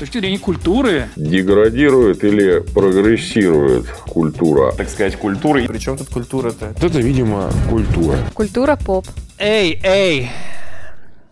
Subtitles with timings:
[0.00, 1.08] точки зрения культуры.
[1.14, 4.72] Деградирует или прогрессирует культура?
[4.72, 5.60] Так сказать, культура.
[5.66, 6.74] Причем тут культура-то?
[6.80, 8.16] Это, видимо, культура.
[8.32, 9.06] Культура поп.
[9.38, 10.30] Эй, эй!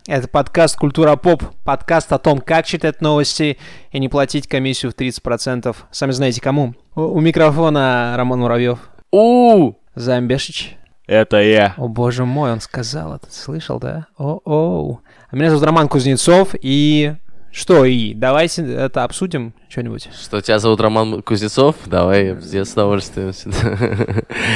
[0.05, 3.57] Это подкаст «Культура поп», подкаст о том, как читать новости
[3.91, 5.75] и не платить комиссию в 30%.
[5.91, 6.73] Сами знаете кому.
[6.95, 8.79] У, у микрофона Роман Муравьев.
[9.11, 10.77] У, Замбешич.
[11.05, 11.73] это я.
[11.77, 13.31] О боже мой, он сказал это.
[13.31, 14.07] Слышал, да?
[14.17, 15.01] О-оу.
[15.29, 17.15] А меня зовут Роман Кузнецов, и...
[17.51, 18.13] Что и?
[18.13, 20.09] Давайте это обсудим что-нибудь.
[20.13, 21.75] Что, тебя зовут Роман Кузнецов?
[21.87, 23.31] Давай, я с удовольствием.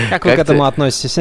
[0.09, 1.17] Как вы Как к этому ты- относитесь?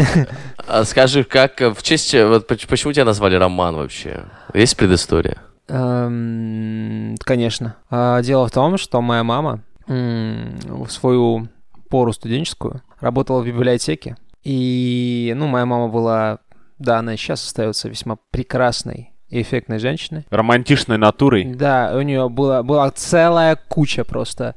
[0.66, 4.24] А скажи, как, э, в честь, вот поч- почему тебя назвали Роман вообще?
[4.54, 5.38] Есть предыстория?
[5.68, 7.76] Эм, Конечно.
[7.90, 11.48] А, Дело в том, что моя мама в свою
[11.88, 14.16] пору студенческую работала в библиотеке.
[14.44, 16.38] И, ну, моя мама была,
[16.78, 20.26] да, она сейчас остается весьма прекрасной и эффектной женщиной.
[20.30, 21.44] Романтичной натурой.
[21.44, 24.54] Да, у нее была, была целая куча просто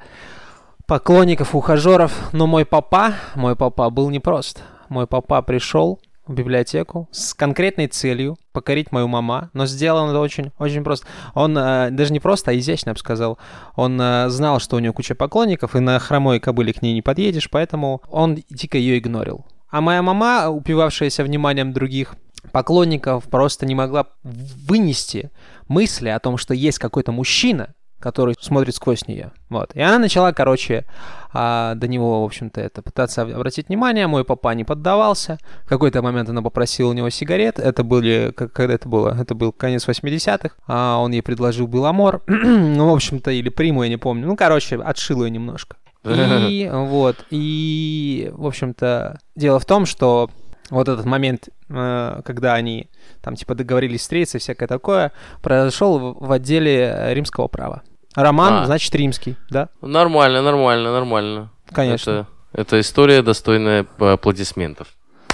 [0.86, 2.14] поклонников, ухажеров.
[2.34, 4.64] Но мой папа, мой папа был непрост.
[4.90, 10.20] Мой папа пришел в библиотеку с конкретной целью покорить мою мама, но сделал он это
[10.20, 11.08] очень, очень просто.
[11.36, 13.38] Он э, даже не просто, а изящно, я бы сказал.
[13.76, 17.02] Он э, знал, что у нее куча поклонников, и на хромой кобыле к ней не
[17.02, 19.46] подъедешь, поэтому он дико ее игнорил.
[19.70, 22.16] А моя мама, упивавшаяся вниманием других
[22.56, 25.30] поклонников, просто не могла вынести
[25.68, 29.32] мысли о том, что есть какой-то мужчина, который смотрит сквозь нее.
[29.50, 29.72] Вот.
[29.76, 30.86] И она начала, короче,
[31.34, 34.08] а, до него, в общем-то, это пытаться об- обратить внимание.
[34.08, 35.38] Мой папа не поддавался.
[35.66, 37.60] В какой-то момент она попросила у него сигарет.
[37.60, 38.32] Это были...
[38.34, 39.18] как- Когда это было?
[39.20, 40.56] Это был конец 80-х.
[40.68, 42.24] А он ей предложил Беломор.
[42.28, 44.28] ну, в общем-то, или Приму, я не помню.
[44.28, 45.76] Ну, короче, отшил ее немножко.
[46.06, 50.30] И вот, и, в общем-то, дело в том, что
[50.70, 52.90] вот этот момент, э, когда они
[53.22, 57.84] там типа договорились встретиться и всякое такое, произошел в отделе римского права.
[58.16, 58.66] Роман, А.
[58.66, 59.70] значит, римский, да?
[59.82, 61.50] Нормально, нормально, нормально.
[61.72, 62.28] Конечно.
[62.54, 64.88] Это, это история, достойная аплодисментов.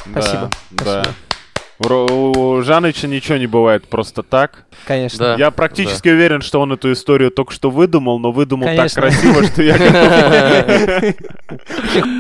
[0.10, 1.04] Спасибо, Да, спасибо.
[1.04, 1.10] да.
[1.90, 4.66] У Жаныча ничего не бывает просто так.
[4.86, 5.20] Конечно.
[5.20, 5.36] Да.
[5.38, 9.02] Я практически уверен, что он эту историю только что выдумал, но выдумал Конечно.
[9.02, 11.14] так красиво, что я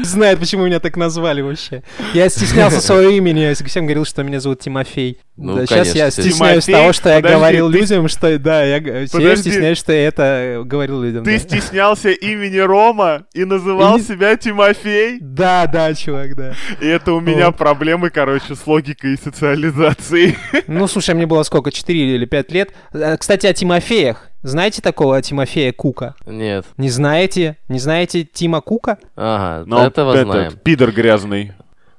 [0.03, 1.83] Знает, почему меня так назвали вообще.
[2.13, 5.19] Я стеснялся своего имени, я всем говорил, что меня зовут Тимофей.
[5.38, 8.63] Ну, Да, сейчас я стесняюсь Тимофей, того, что я подожди, говорил ты- людям, что да,
[8.63, 8.79] я
[9.11, 9.49] Подожди.
[9.49, 11.23] стесняюсь, что я это говорил людям.
[11.23, 11.39] Ты да.
[11.39, 15.17] стеснялся имени Рома и называл И себя Тимофей?
[15.19, 16.53] Да, да, чувак, да.
[16.79, 17.57] И это у меня Вот.
[17.57, 19.17] проблемы, короче, с логикой и
[19.56, 20.38] социализацией.
[20.67, 22.73] Ну, слушай, мне было сколько, 4 или 5 лет.
[22.94, 24.29] Э, Кстати, о Тимофеях.
[24.44, 26.16] Знаете такого Тимофея Кука?
[26.25, 26.66] Нет.
[26.78, 27.57] Не знаете?
[27.67, 28.97] Не знаете Тима Кука?
[29.16, 30.53] Ага, Но этого этот, знаем.
[30.63, 31.53] пидор грязный.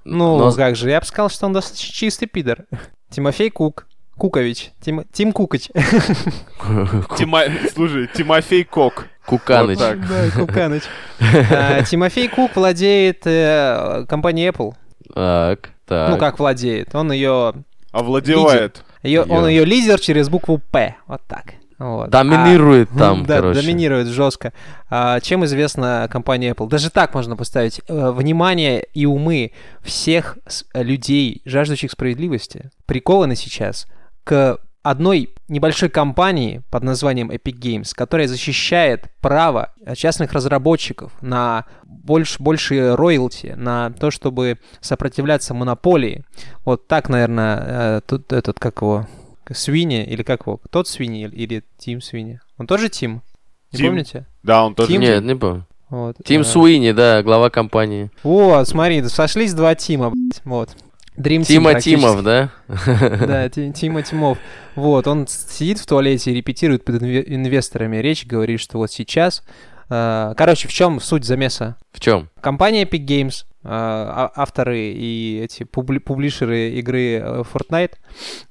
[0.04, 2.64] Ну, Но- как же, я бы сказал, что он достаточно чистый пидор.
[3.10, 3.86] Тимофей Кук.
[4.16, 4.70] Кукович.
[4.80, 5.68] Тим, Тим Кукач.
[7.16, 7.42] Тима...
[7.74, 9.06] Слушай, Тимофей Кок.
[9.26, 9.78] Куканыч.
[9.78, 10.00] Вот.
[10.00, 10.82] Да, Куканыч.
[11.50, 14.74] А, Тимофей Кук владеет э, компанией Apple.
[15.14, 16.10] Так, так.
[16.10, 16.94] Ну, как владеет?
[16.94, 17.52] Он ее...
[17.92, 18.84] Овладевает.
[19.02, 20.96] ее он ее лидер через букву П.
[21.06, 21.54] Вот так.
[21.78, 22.10] Вот.
[22.10, 23.60] Доминирует А, там, да, короче.
[23.60, 24.52] доминирует жестко.
[24.88, 26.68] А, чем известна компания Apple?
[26.68, 27.80] Даже так можно поставить.
[27.88, 30.38] Э, Внимание и умы всех
[30.74, 33.86] людей, жаждущих справедливости, прикованы сейчас
[34.24, 42.42] к одной небольшой компании под названием Epic Games, которая защищает право частных разработчиков на больше,
[42.42, 46.24] больше роялти, на то, чтобы сопротивляться монополии.
[46.64, 49.06] Вот так, наверное, тут этот, как его,
[49.50, 52.40] Свини, или как его, тот Свини или Тим Свини?
[52.58, 53.22] Он тоже Тим?
[53.70, 53.86] Не Тим.
[53.88, 54.26] помните?
[54.42, 54.88] Да, он тоже...
[54.88, 55.00] Тим?
[55.00, 55.66] Нет, не помню.
[55.90, 56.16] Вот.
[56.24, 58.10] Тим э, Суини, да, глава компании.
[58.22, 60.70] Вот, смотри, сошлись два Тима, блядь, вот.
[61.16, 61.80] Dream Тима.
[61.80, 62.50] Тимов, да?
[63.26, 64.38] Да, Ти- Тима Тимов.
[64.74, 69.42] Вот, он сидит в туалете и репетирует инве- инвесторами речь, говорит, что вот сейчас...
[69.90, 71.76] э, Короче, в чем суть замеса?
[71.92, 72.30] В чем?
[72.40, 77.92] Компания Epic Games, э, а- авторы и эти публи- публишеры игры э, Fortnite,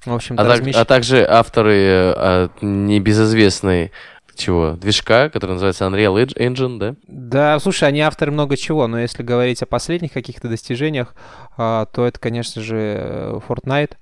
[0.05, 3.91] в общем-то, А, так- размещ- а также авторы а, небезызвестной
[4.35, 4.71] чего?
[4.73, 6.95] Движка, который называется Unreal Eng- Engine, да?
[7.07, 11.15] Да, слушай, они авторы много чего, но если говорить о последних каких-то достижениях,
[11.57, 13.93] а, то это, конечно же, э, Fortnite.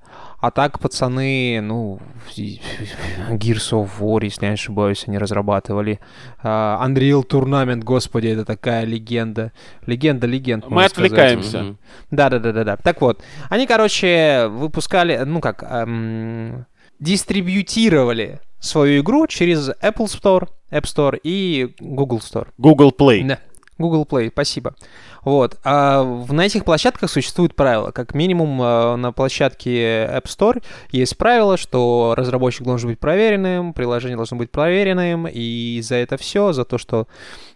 [0.41, 1.99] А так, пацаны, ну,
[2.37, 5.99] Gears of War, если я не ошибаюсь, они разрабатывали.
[6.41, 9.51] А, Unreal Tournament, господи, это такая легенда.
[9.85, 11.75] Легенда легенд, Мы отвлекаемся.
[12.11, 12.77] Да-да-да-да-да.
[12.77, 16.65] Так вот, они, короче, выпускали, ну как, эм,
[16.99, 22.47] дистрибьютировали свою игру через Apple Store, App Store и Google Store.
[22.57, 23.25] Google Play.
[23.25, 23.39] Да.
[23.79, 24.75] Google Play, спасибо.
[25.23, 25.57] Вот.
[25.63, 27.91] А на этих площадках существуют правила.
[27.91, 30.61] Как минимум э, на площадке App Store
[30.91, 36.51] есть правило, что разработчик должен быть проверенным, приложение должно быть проверенным, и за это все,
[36.51, 37.07] за то, что,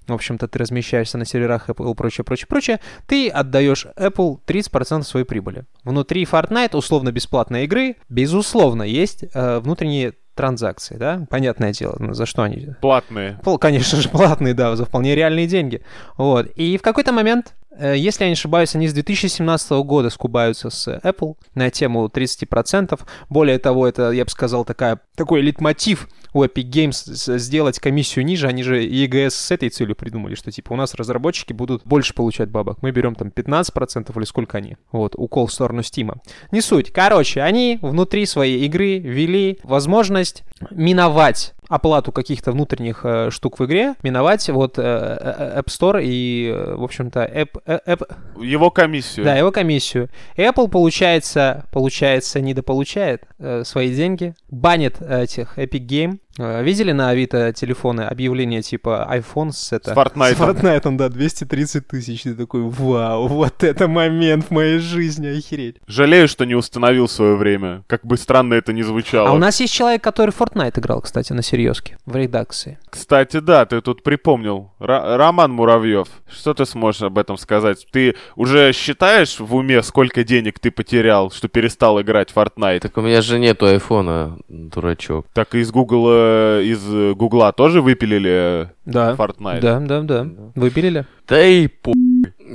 [0.07, 5.25] в общем-то, ты размещаешься на серверах Apple, прочее, прочее, прочее, ты отдаешь Apple 30% своей
[5.25, 5.65] прибыли.
[5.83, 12.43] Внутри Fortnite условно-бесплатной игры, безусловно, есть э, внутренние транзакции, да, понятное дело, ну, за что
[12.43, 13.39] они Платные.
[13.59, 15.81] Конечно же, платные, да, за вполне реальные деньги.
[16.17, 16.47] Вот.
[16.55, 21.35] И в какой-то момент, если я не ошибаюсь, они с 2017 года скубаются с Apple
[21.55, 22.99] на тему 30%.
[23.29, 28.47] Более того, это, я бы сказал, такая, такой литмотив у Epic Games сделать комиссию ниже.
[28.47, 32.49] Они же EGS с этой целью придумали, что типа у нас разработчики будут больше получать
[32.49, 32.81] бабок.
[32.81, 34.77] Мы берем там 15% или сколько они.
[34.91, 36.17] Вот, укол в сторону Стима.
[36.51, 36.91] Не суть.
[36.91, 43.95] Короче, они внутри своей игры ввели возможность миновать оплату каких-то внутренних э, штук в игре,
[44.03, 49.25] миновать вот э, э, App Store и, э, в общем-то, App, э, App- Его комиссию.
[49.25, 50.09] да, его комиссию.
[50.37, 56.19] Apple, получается, получается, недополучает э, свои деньги, банит этих Epic Game.
[56.39, 59.93] Э, видели на Авито телефоны объявления типа iPhone с это...
[59.93, 60.35] С Fortnite.
[60.35, 62.23] С Fortnite, да, 230 тысяч.
[62.23, 65.75] Ты такой, вау, вот это момент в моей жизни, охереть.
[65.87, 67.83] Жалею, что не установил свое время.
[67.87, 69.29] Как бы странно это ни звучало.
[69.29, 72.79] А у нас есть человек, который в Fortnite играл, кстати, на серьезке, в редакции.
[72.89, 74.71] Кстати, да, ты тут припомнил.
[74.79, 77.85] Ра- Роман Муравьев, что ты сможешь об этом сказать?
[77.91, 82.79] Ты уже считаешь в уме, сколько денег ты потерял, что перестал играть в Fortnite?
[82.79, 85.27] Так у меня же нету айфона, дурачок.
[85.33, 86.22] Так и из Гугла,
[86.63, 89.13] из э, Гугла тоже выпилили Да.
[89.13, 89.59] Fortnite?
[89.61, 90.27] Да, да, да.
[90.55, 91.05] Выпилили?
[91.27, 91.93] Да и по...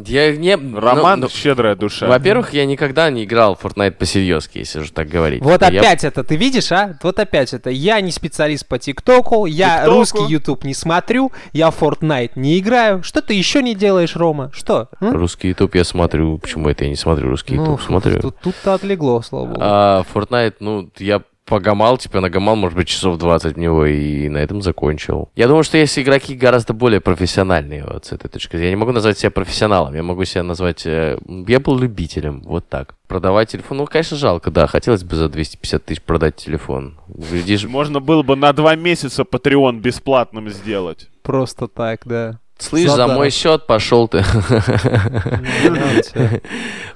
[0.04, 0.54] Я не...
[0.54, 2.06] Роман ну, ну, щедрая душа.
[2.06, 5.42] Во-первых, я никогда не играл в Fortnite по-серьезки, если уже так говорить.
[5.42, 6.98] Вот Я- опять это, ты видишь, а?
[7.02, 7.70] Вот опять это.
[7.70, 9.96] Я не специалист по ТикТоку, я ТикТоку.
[9.98, 13.02] русский YouTube не смотрю, я в Fortnite не играю.
[13.02, 14.50] Что ты еще не делаешь, Рома?
[14.54, 14.88] Что?
[15.00, 15.14] м?
[15.14, 16.38] Русский YouTube я смотрю.
[16.38, 17.80] Почему это я не смотрю русский Ну, YouTube?
[17.82, 18.20] Смотрю.
[18.20, 19.60] Тут, тут-то отлегло, слава богу.
[19.62, 24.38] А Fortnite, ну, я погамал, типа нагамал, может быть, часов 20 в него, и на
[24.38, 25.30] этом закончил.
[25.34, 28.66] Я думаю, что есть игроки гораздо более профессиональные вот с этой точки зрения.
[28.66, 30.86] Я не могу назвать себя профессионалом, я могу себя назвать...
[30.86, 32.94] э, Я был любителем, вот так.
[33.08, 36.98] Продавать телефон, ну, конечно, жалко, да, хотелось бы за 250 тысяч продать телефон.
[37.08, 41.08] Глядишь, Можно было бы на два месяца Patreon бесплатным сделать.
[41.22, 42.38] Просто так, да.
[42.58, 43.16] Слышь, за Задаром.
[43.16, 44.24] мой счет пошел ты.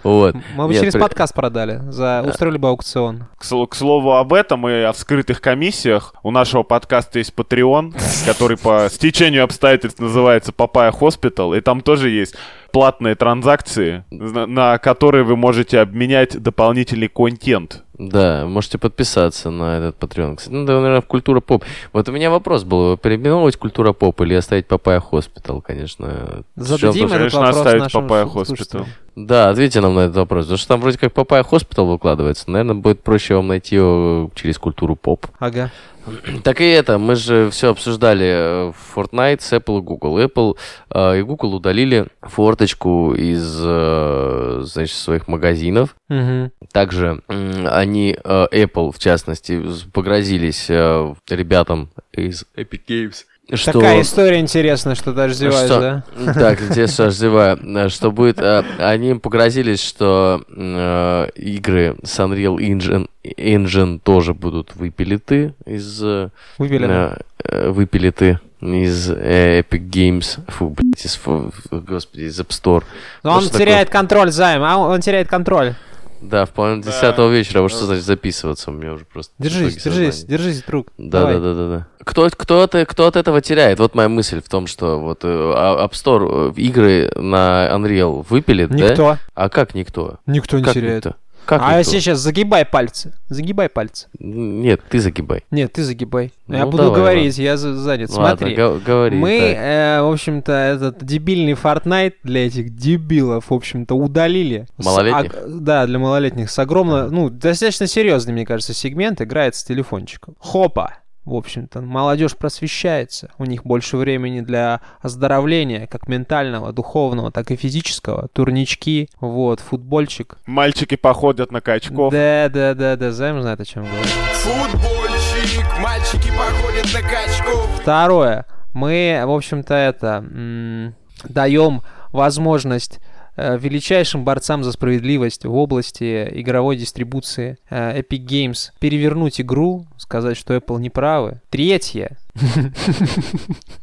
[0.02, 0.34] Вот.
[0.56, 1.80] Мы бы через подкаст продали.
[1.90, 2.24] За...
[2.26, 3.26] Устроили бы аукцион.
[3.38, 7.94] К, сло- к слову об этом и о вскрытых комиссиях, у нашего подкаста есть Patreon,
[8.26, 12.34] который по стечению обстоятельств называется Папая Hospital, и там тоже есть
[12.72, 17.84] платные транзакции, на которые вы можете обменять дополнительный контент.
[17.98, 20.36] Да, можете подписаться на этот Patreon.
[20.36, 21.64] Кстати, ну, да, наверное, в Культура Поп.
[21.92, 26.42] Вот у меня вопрос был, переименовывать Культура Поп или оставить Papaya Hospital, конечно.
[26.56, 28.86] Зададим этот Конечно, вопрос оставить Papaya слушателям.
[29.14, 30.46] Да, ответьте нам на этот вопрос.
[30.46, 32.50] Потому что там вроде как Papaya Hospital выкладывается.
[32.50, 35.26] Наверное, будет проще вам найти его через культуру поп.
[35.38, 35.70] Ага.
[36.42, 40.18] Так и это, мы же все обсуждали э, Fortnite с Apple и Google.
[40.18, 40.56] Apple
[40.90, 45.94] э, и Google удалили форточку из, э, значит, своих магазинов.
[46.08, 46.50] Мгм.
[46.72, 49.62] Также м, они, э, Apple в частности,
[49.92, 53.24] погрозились э, ребятам из Epic Games,
[53.54, 53.72] что...
[53.72, 56.32] Такая история интересная, что даже зеваешь, Что- да?
[56.34, 57.58] Так, интересно, аж зеваю.
[57.76, 58.38] Э, Что будет...
[58.40, 66.02] Они им погрозились, что э, игры с Unreal Engine, Engine тоже будут выпилиты из...
[66.02, 70.38] э, э, выпилиты из Epic Games.
[70.48, 71.16] Фу, блядь, из...
[71.16, 72.84] фу, Господи, из App Store.
[73.24, 75.74] Но он что теряет контроль, Займ, а он теряет контроль.
[76.22, 76.90] Да, в половине Да.
[76.90, 77.62] десятого вечера.
[77.62, 78.70] Вот что значит записываться?
[78.70, 79.32] У меня уже просто...
[79.38, 80.26] Держись, держись, сознания.
[80.28, 80.88] держись, друг.
[80.96, 81.86] Да, да, да, да, да.
[82.04, 83.78] Кто, кто, от, кто от этого теряет?
[83.78, 88.24] Вот моя мысль в том, что вот э, а- App Store э, игры на Unreal
[88.28, 88.90] выпилит, да?
[88.90, 89.16] Никто.
[89.34, 90.18] А как никто?
[90.26, 91.04] Никто не как теряет.
[91.04, 91.16] никто?
[91.44, 91.90] Как а никто?
[91.90, 93.14] сейчас загибай пальцы.
[93.28, 94.08] Загибай пальцы.
[94.18, 95.44] Нет, ты загибай.
[95.50, 96.32] Нет, ты загибай.
[96.46, 98.10] Ну, я буду давай, говорить, я за- занят.
[98.10, 98.56] Смотри.
[98.56, 99.16] Ладно, го- говори.
[99.16, 104.66] Мы, э, в общем-то, этот дебильный Fortnite для этих дебилов, в общем-то, удалили.
[104.78, 105.34] С Малолетних?
[105.34, 106.50] ог- да, для малолетних.
[106.50, 110.36] С огромно, ну, достаточно серьезный, мне кажется, сегмент играет с телефончиком.
[110.38, 110.98] Хопа!
[111.24, 113.30] В общем-то, молодежь просвещается.
[113.38, 118.26] У них больше времени для оздоровления, как ментального, духовного, так и физического.
[118.32, 120.36] Турнички, вот, футбольчик.
[120.46, 122.12] Мальчики походят на качков.
[122.12, 124.04] Да, да, да, да, Займ знает, о чем говорю.
[124.34, 127.70] Футбольчик, мальчики походят на качков.
[127.80, 128.46] Второе.
[128.74, 130.96] Мы, в общем-то, это м,
[131.28, 132.98] даем возможность
[133.36, 140.54] величайшим борцам за справедливость в области игровой дистрибуции э, Epic Games перевернуть игру, сказать, что
[140.54, 141.40] Apple не правы.
[141.50, 142.18] Третье.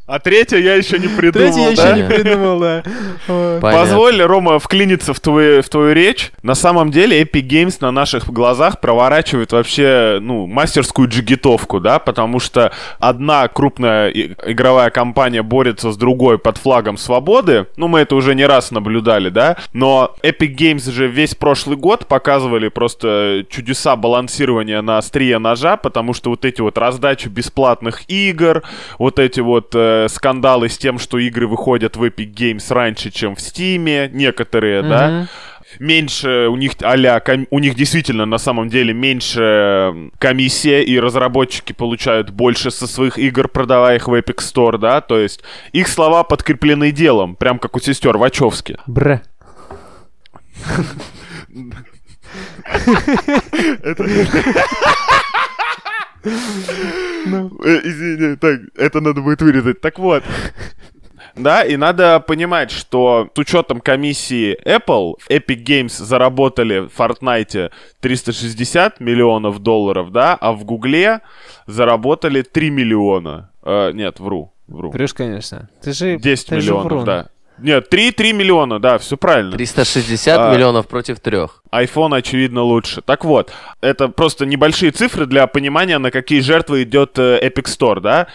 [0.08, 1.90] А третья я еще не придумал, Третий я да?
[1.90, 2.84] еще не придумал, да.
[3.28, 3.72] Понятно.
[3.72, 6.32] Позволь, Рома, вклиниться в твою, в твою речь.
[6.42, 12.40] На самом деле Epic Games на наших глазах проворачивает вообще, ну, мастерскую джигитовку, да, потому
[12.40, 17.68] что одна крупная игровая компания борется с другой под флагом свободы.
[17.78, 22.08] Ну, мы это уже не раз наблюдали, да, но Epic Games же весь прошлый год
[22.08, 28.39] показывали просто чудеса балансирования на острие ножа, потому что вот эти вот раздачи бесплатных игр,
[28.98, 33.36] вот эти вот э, скандалы с тем, что игры выходят в Epic Games раньше, чем
[33.36, 35.28] в Steam, некоторые, да, Мгм.
[35.80, 36.96] меньше у них а
[37.52, 43.18] у них действительно на самом деле меньше м, комиссия и разработчики получают больше со своих
[43.20, 47.76] игр, продавая их в Epic Store, да, то есть их слова подкреплены делом, прям как
[47.76, 48.78] у сестер Вачовски.
[48.88, 49.22] Бре.
[53.84, 53.96] Э,
[57.64, 59.82] Извини, так, это надо будет вырезать.
[59.82, 60.24] Так вот.
[61.36, 67.72] Да, и надо понимать, что с учетом комиссии Apple, в Epic Games заработали в Fortnite
[68.02, 71.22] 360 миллионов долларов, да, а в Гугле
[71.68, 73.52] заработали 3 миллиона.
[73.64, 74.90] Э, нет, вру, вру.
[74.92, 75.70] Врешь, конечно.
[75.82, 76.18] Ты же...
[76.18, 77.06] 10 ты же миллионов, врун.
[77.06, 77.28] да.
[77.60, 79.52] Нет, 3, 3 миллиона, да, все правильно.
[79.52, 80.54] 360 А.
[80.54, 81.64] миллионов против трех.
[81.72, 83.02] iPhone, очевидно, лучше.
[83.02, 88.00] Так вот, это просто небольшие цифры для понимания, на какие жертвы идет э, Epic Store,
[88.00, 88.28] да?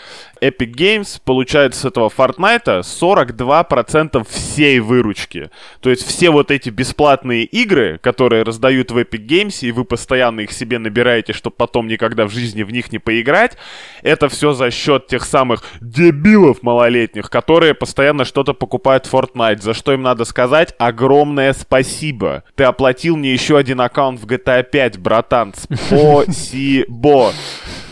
[0.45, 5.51] Epic Games получает с этого Fortnite 42% всей выручки.
[5.81, 10.41] То есть все вот эти бесплатные игры, которые раздают в Epic Games, и вы постоянно
[10.41, 13.57] их себе набираете, чтобы потом никогда в жизни в них не поиграть,
[14.03, 19.73] это все за счет тех самых дебилов малолетних, которые постоянно что-то покупают в Fortnite, за
[19.73, 22.45] что им надо сказать огромное спасибо.
[22.55, 25.55] Ты оплатил мне еще один аккаунт в GTA 5, братан.
[25.55, 27.33] Спасибо.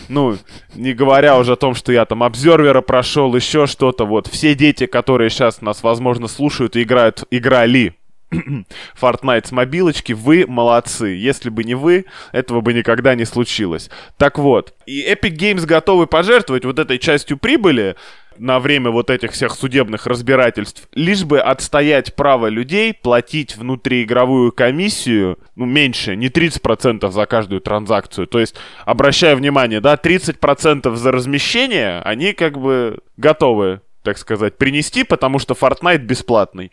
[0.07, 0.37] Ну,
[0.75, 4.05] не говоря уже о том, что я там обзервера прошел, еще что-то.
[4.05, 7.95] Вот все дети, которые сейчас нас, возможно, слушают и играют, играли
[9.01, 11.07] Fortnite с мобилочки, вы молодцы.
[11.07, 13.89] Если бы не вы, этого бы никогда не случилось.
[14.17, 17.95] Так вот, и Epic Games готовы пожертвовать вот этой частью прибыли
[18.37, 25.39] на время вот этих всех судебных разбирательств, лишь бы отстоять право людей платить внутриигровую комиссию,
[25.55, 28.27] ну, меньше, не 30% за каждую транзакцию.
[28.27, 35.03] То есть, обращая внимание, да, 30% за размещение, они как бы готовы, так сказать, принести,
[35.03, 36.71] потому что Fortnite бесплатный.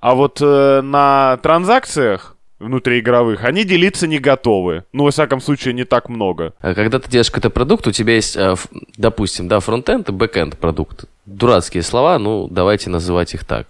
[0.00, 2.33] А вот э, на транзакциях
[2.64, 4.84] внутриигровых они делиться не готовы.
[4.92, 6.54] Ну, во всяком случае, не так много.
[6.60, 8.54] А Когда ты делаешь какой-то продукт, у тебя есть, э,
[8.96, 11.04] допустим, да, фронтенд и бэкенд продукт.
[11.26, 13.66] Дурацкие слова, ну, давайте называть их так.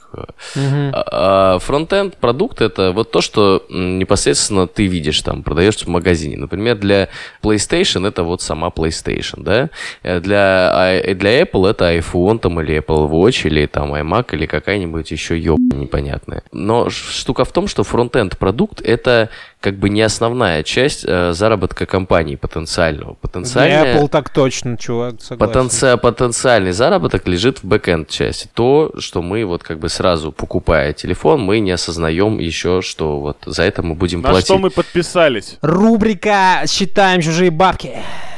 [0.57, 0.91] Мгм.
[0.93, 6.37] А- а Фронтенд продукт это вот то, что непосредственно ты видишь там, продаешь в магазине.
[6.37, 7.09] Например, для
[7.43, 9.71] PlayStation это вот сама PlayStation, да?
[10.03, 14.47] Э, Для, а- для Apple это iPhone там или Apple Watch или там iMac или
[14.47, 16.43] какая-нибудь еще ёб непонятная.
[16.51, 19.29] Но штука в том, что фронтенд продукт это
[19.65, 23.13] как бы не основная часть э, заработка компании потенциального.
[23.13, 23.97] Для Потенциальная...
[23.97, 25.55] Apple так точно, чувак, согласен.
[25.59, 28.47] Потенци- потенциальный заработок лежит в бэкенд части.
[28.53, 33.39] То, что мы вот как бы сразу покупая телефон, мы не осознаем еще, что вот
[33.47, 34.45] за это мы будем На платить.
[34.49, 35.57] что мы подписались?
[35.63, 37.93] Рубрика «Считаем чужие бабки».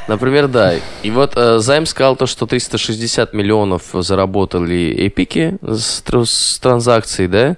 [0.08, 0.74] Например, да.
[1.02, 7.56] И вот э, Займ сказал то, что 360 миллионов заработали эпики с, с транзакций, да?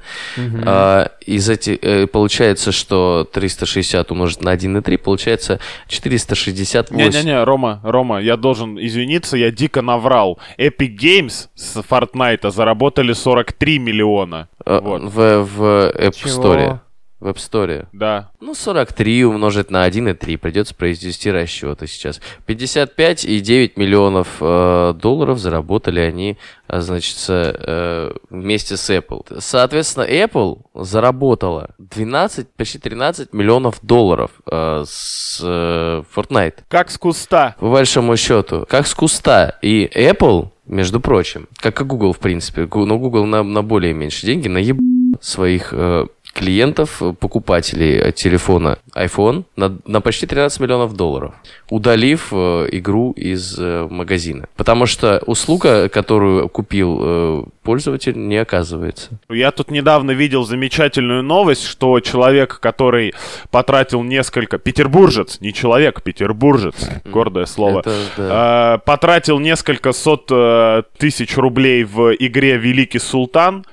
[0.65, 6.97] А, из этих, э, получается, что 360 умножить на 1,3, получается 468.
[6.97, 10.39] Не-не-не, Рома, Рома, я должен извиниться, я дико наврал.
[10.59, 14.49] Epic Games с Fortnite заработали 43 миллиона.
[14.65, 16.31] Э, Вот, в, в App Чего?
[16.31, 16.81] Store.
[17.21, 17.87] В App Store.
[17.93, 18.31] да.
[18.41, 20.39] Ну, 43 умножить на 1,3.
[20.39, 22.21] Придется произвести расчеты сейчас.
[22.47, 29.41] 55,9 миллионов э, долларов заработали они, а, значит, э, вместе с Apple.
[29.41, 36.59] Соответственно, Apple заработала 12, почти 13 миллионов долларов э, с э, Fortnite.
[36.69, 37.57] Как с куста.
[37.59, 38.65] По большому счету.
[38.69, 39.59] Как с куста.
[39.61, 44.33] И Apple, между прочим, как и Google, в принципе, но Google на, на более меньшие
[44.33, 44.79] деньги наеб
[45.21, 51.35] своих э, клиентов, э, покупателей э, телефона iPhone на, на почти 13 миллионов долларов,
[51.71, 54.47] удалив э, игру из э, магазина.
[54.57, 59.19] Потому что услуга, которую купил э, пользователь, не оказывается.
[59.29, 63.15] Я тут недавно видел замечательную новость, что человек, который
[63.51, 64.59] потратил несколько...
[64.59, 67.81] Петербуржец, не человек, петербуржец, гордое слово.
[67.81, 68.75] Это, да.
[68.77, 73.65] Э, потратил несколько сот э, тысяч рублей в игре Великий Султан,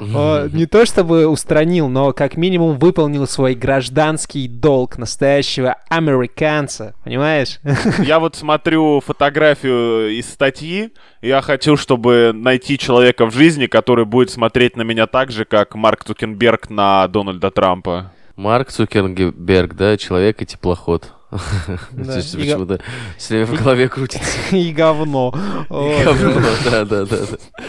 [0.00, 7.58] Э, Не то чтобы устранил, но как минимум выполнил свой гражданский долг настоящего американца, понимаешь?
[7.98, 10.90] Я вот смотрю фотографию из статьи,
[11.20, 15.44] и я хочу, чтобы найти человека в жизни, который будет смотреть на меня так же,
[15.44, 18.12] как Марк Цукенберг на Дональда Трампа.
[18.36, 21.12] Марк Цукерберг, да, человек и теплоход.
[21.92, 22.80] И Почему-то
[23.16, 24.26] все время в голове крутится.
[24.56, 25.32] И говно.
[25.68, 26.04] Вот.
[26.04, 27.16] Говно, Да, да, да.
[27.16, 27.64] да.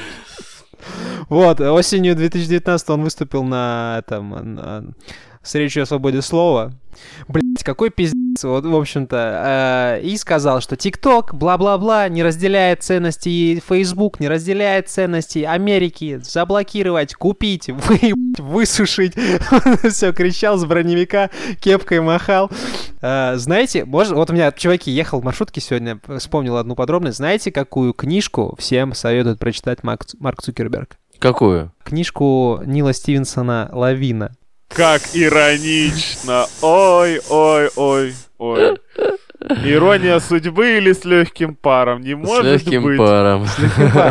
[1.30, 4.95] Вот, осенью 2019 он выступил на этом,
[5.43, 6.74] с речью о свободе слова.
[7.28, 9.99] Блять, какой пиздец, вот, в общем-то.
[10.01, 17.15] э, и сказал, что ТикТок, бла-бла-бла, не разделяет ценности Facebook, не разделяет ценности Америки, заблокировать,
[17.15, 19.13] купить, выебать, высушить.
[19.89, 22.51] Все, кричал с броневика, кепкой махал.
[23.01, 27.17] Э, знаете, может, вот у меня, чуваки, ехал в маршрутке сегодня, вспомнил одну подробность.
[27.17, 30.97] Знаете, какую книжку всем советуют прочитать Марк, Марк Цукерберг?
[31.19, 31.71] Какую?
[31.84, 34.36] Книжку Нила Стивенсона «Лавина».
[34.69, 36.45] Как иронично!
[36.62, 38.77] Ой, ой, ой, ой.
[39.65, 42.01] Ирония судьбы или с легким паром?
[42.01, 42.97] Не С может легким быть.
[42.97, 43.47] паром.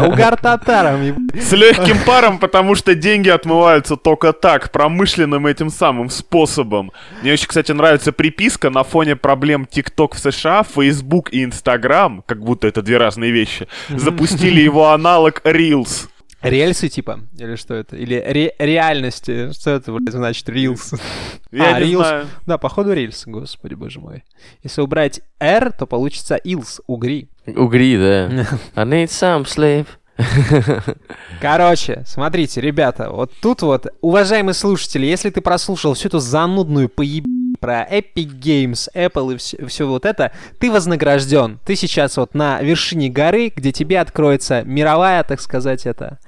[0.09, 1.29] Угар татаром.
[1.35, 6.91] С легким паром, потому что деньги отмываются только так, промышленным этим самым способом.
[7.23, 12.41] Мне очень, кстати, нравится приписка на фоне проблем TikTok в США, Facebook и Instagram, как
[12.43, 16.09] будто это две разные вещи, запустили его аналог Reels.
[16.43, 17.21] Рельсы типа?
[17.39, 17.97] Или что это?
[17.97, 19.53] Или ре- реальности?
[19.53, 20.93] Что это, блядь, значит рилс?
[21.53, 21.97] Я А, не Reels.
[21.99, 22.27] знаю.
[22.47, 24.25] Да, походу рельс, господи боже мой.
[24.63, 27.29] Если убрать R, то получится илс, угри.
[27.47, 28.27] Угри, да.
[28.75, 29.87] I need some sleep.
[31.41, 37.25] Короче, смотрите, ребята, вот тут вот, уважаемые слушатели, если ты прослушал всю эту занудную поеб...
[37.61, 41.61] про Epic Games, Apple и все, вот это, ты вознагражден.
[41.65, 46.19] Ты сейчас вот на вершине горы, где тебе откроется мировая, так сказать, это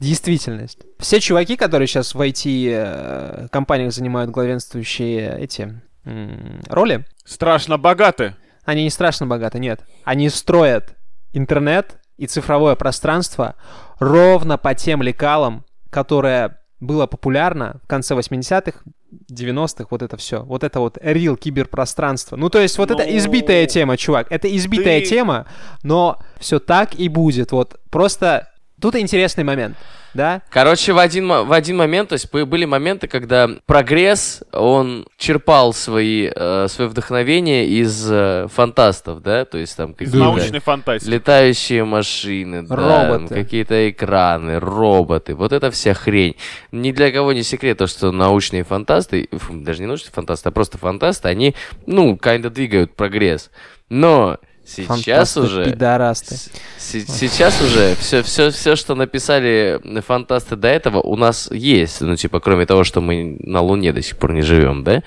[0.00, 0.78] действительность.
[0.98, 5.80] Все чуваки, которые сейчас в IT-компаниях занимают главенствующие эти
[6.68, 8.34] роли, Страшно богаты.
[8.64, 9.80] они не страшно богаты, нет.
[10.04, 10.96] Они строят
[11.32, 13.54] интернет и цифровое пространство
[13.98, 18.80] ровно по тем лекалам, которые было популярно в конце 80-х,
[19.30, 20.42] 90-х, вот это все.
[20.42, 22.36] Вот это вот real киберпространство.
[22.36, 24.26] Ну, то есть вот это Ну, избитая тема, чувак.
[24.30, 25.46] Это избитая ты- тема,
[25.82, 27.52] но все так и будет.
[27.52, 28.49] Вот просто
[28.80, 29.76] тут интересный момент,
[30.14, 30.42] да?
[30.50, 35.72] Короче, в один, в один момент, то есть бы- были моменты, когда прогресс, он черпал
[35.72, 41.10] свои, э, свое вдохновение из э, фантастов, да, то есть там какие-то научной фантастики.
[41.10, 42.76] летающие машины, да,
[43.08, 43.34] Роботы.
[43.34, 46.36] какие-то экраны, роботы, вот эта вся хрень.
[46.72, 50.52] Ни для кого не секрет, то, что научные фантасты, фу, даже не научные фантасты, а
[50.52, 51.54] просто фантасты, они,
[51.86, 53.50] ну, kinda двигают прогресс.
[53.88, 54.38] Но
[54.70, 55.64] сейчас уже...
[55.64, 56.36] пидорасты.
[56.78, 62.00] Сейчас уже все, все, все, что написали фантасты до этого, у нас есть.
[62.00, 65.02] Ну, типа, кроме того, что мы на Луне до сих пор не живем, да?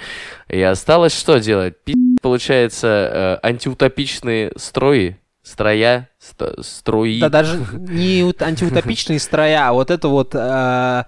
[0.50, 1.76] И осталось что делать?
[1.84, 7.20] Пи***, получается, э, антиутопичные строи, строя, ст- строи.
[7.20, 11.04] Да даже не ут- антиутопичные строя, а вот эту вот э,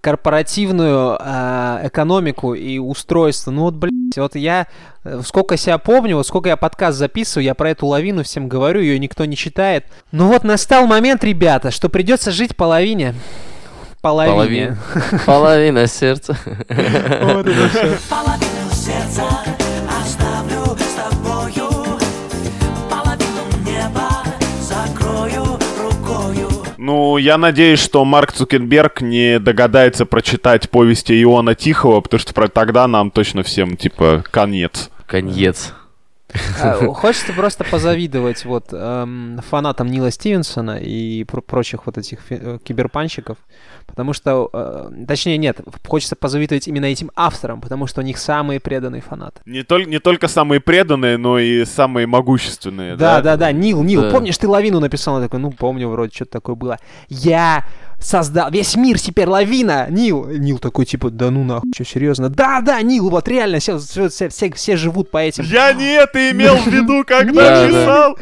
[0.00, 3.50] корпоративную э, экономику и устройство.
[3.50, 4.66] Ну вот, блядь, вот я
[5.04, 8.80] э, сколько себя помню, вот сколько я подкаст записываю, я про эту лавину всем говорю,
[8.80, 9.84] ее никто не читает.
[10.12, 13.14] Ну вот настал момент, ребята, что придется жить половине.
[14.00, 14.34] Половине.
[14.34, 14.78] Половина.
[15.26, 16.36] Половина сердца.
[16.46, 17.96] Вот это всё.
[26.84, 32.88] Ну, я надеюсь, что Марк Цукерберг не догадается прочитать повести Иона Тихого, потому что тогда
[32.88, 34.90] нам точно всем, типа, конец.
[35.06, 35.74] Конец.
[36.62, 42.58] А, Хочется просто позавидовать вот эм, фанатам Нила Стивенсона и про- прочих вот этих э,
[42.64, 43.36] киберпанщиков,
[43.86, 48.60] потому что, э, точнее нет, хочется позавидовать именно этим авторам, потому что у них самые
[48.60, 49.40] преданные фанаты.
[49.44, 52.96] Не, толь- не только самые преданные, но и самые могущественные.
[52.96, 54.10] Да, да, да, Нил, Нил, Да.
[54.10, 55.16] помнишь, ты лавину написал?
[55.18, 56.78] Я такой, ну помню, вроде что-то такое было.
[57.08, 57.66] Я
[58.02, 60.26] создал, весь мир теперь лавина, Нил.
[60.26, 62.28] Нил такой, типа, да ну нахуй, что, серьезно?
[62.28, 65.44] Да, да, Нил, вот реально, все, все, все, все, все живут по этим...
[65.44, 67.68] Я не это имел в виду, когда Да, да.
[67.68, 68.18] писал.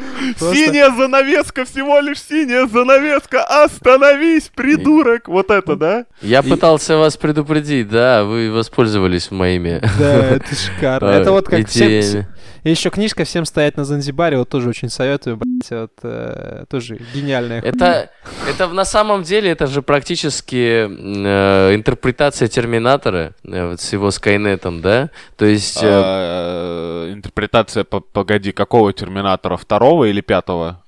[0.53, 3.43] Синяя занавеска, всего лишь синяя занавеска.
[3.43, 5.27] Остановись, придурок.
[5.27, 6.05] Вот это, да?
[6.21, 11.07] Я пытался вас предупредить, да, вы воспользовались моими Да, это шикарно.
[11.21, 12.25] Это вот как всем...
[12.63, 16.99] И еще книжка «Всем стоять на Занзибаре», вот тоже очень советую, блядь, вот э, тоже
[17.13, 17.61] гениальная.
[17.61, 18.11] Это,
[18.47, 24.11] это в- на самом деле, это же практически э, интерпретация Терминатора э, вот с его
[24.11, 25.09] Скайнетом, да?
[25.37, 25.77] То есть...
[25.83, 29.57] э, А, Интерпретация, по- погоди, какого Терминатора?
[29.57, 30.81] Второго или пятого?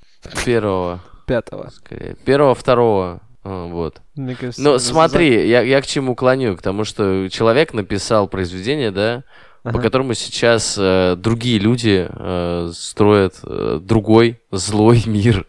[0.45, 1.69] первого, пятого.
[1.75, 2.15] скорее.
[2.25, 3.19] Первого, второго.
[3.43, 4.01] а, вот.
[4.15, 6.55] Мне кажется, Ну, за- смотри, я, я к чему клоню?
[6.55, 9.23] К тому, что человек написал произведение, да,
[9.63, 15.47] по которому сейчас э, другие люди э, строят э, другой злой мир.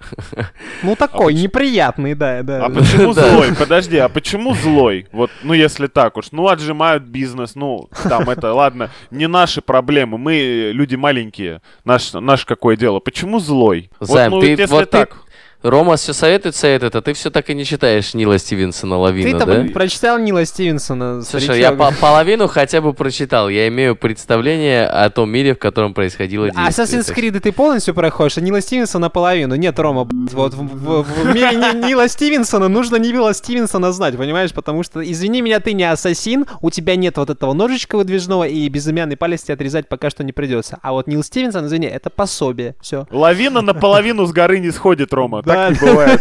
[0.84, 2.64] Ну, такой, неприятный, да, да.
[2.64, 3.28] А почему Да.
[3.28, 3.48] злой?
[3.58, 5.08] Подожди, а почему злой?
[5.12, 10.16] Вот, ну если так уж, ну отжимают бизнес, ну там это, ладно, не наши проблемы,
[10.16, 13.00] мы люди маленькие, наш, наш какое дело?
[13.00, 13.90] Почему злой?
[14.00, 15.16] Займ, вот, ну, ты- если вот ты- так.
[15.64, 19.46] Рома все советует, советует, а ты все так и не читаешь Нила Стивенсона «Лавина», Ты-то
[19.46, 19.64] да?
[19.72, 21.22] прочитал Нила Стивенсона?
[21.22, 23.48] Слушай, я по- половину хотя бы прочитал.
[23.48, 27.00] Я имею представление о том мире, в котором происходило А действие.
[27.00, 29.54] Assassin's Creed ты полностью проходишь, а Нила Стивенсона наполовину.
[29.54, 34.52] Нет, Рома, вот в, в- в мире Ни- Нила Стивенсона нужно Нила Стивенсона знать, понимаешь?
[34.52, 38.68] Потому что, извини меня, ты не ассасин, у тебя нет вот этого ножичка выдвижного, и
[38.68, 40.78] безымянный палец тебе отрезать пока что не придется.
[40.82, 42.74] А вот Нил Стивенсон, извини, это пособие.
[42.82, 43.06] Все.
[43.10, 45.53] Лавина наполовину с горы не сходит, Рома, Да.
[45.54, 46.20] Так не бывает.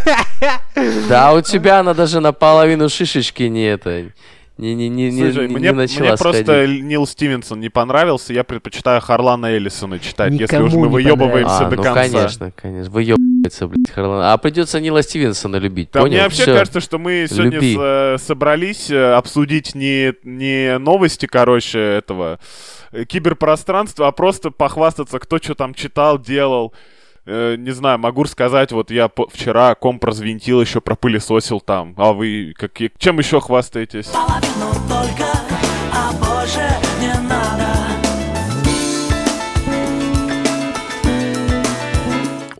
[1.08, 4.04] Да, у тебя она даже наполовину шишечки не это...
[4.56, 6.84] Не, не, не, не, Слушай, не мне, начала мне просто сходить.
[6.84, 11.66] Нил Стивенсон не понравился, я предпочитаю Харлана Эллисона читать, если Никому уж мы не выебываемся
[11.66, 12.02] А, до ну конца.
[12.02, 12.88] конечно, конечно.
[12.92, 14.22] Выебывается, блядь, Харлан.
[14.32, 16.12] А придется Нила Стивенсона любить, Да, понял?
[16.12, 16.54] мне вообще Всё.
[16.56, 17.74] кажется, что мы сегодня Люби.
[17.74, 22.38] с- э, собрались э, обсудить не, не новости, короче, этого
[22.92, 26.72] э, киберпространства, а просто похвастаться, кто что там читал, делал.
[27.26, 31.94] Э, не знаю, могу сказать, вот я по- вчера комп развинтил, еще пропылесосил там.
[31.96, 34.06] А вы какие, чем еще хвастаетесь?
[34.06, 35.24] Половину только,
[35.92, 36.68] а больше
[37.00, 37.64] не надо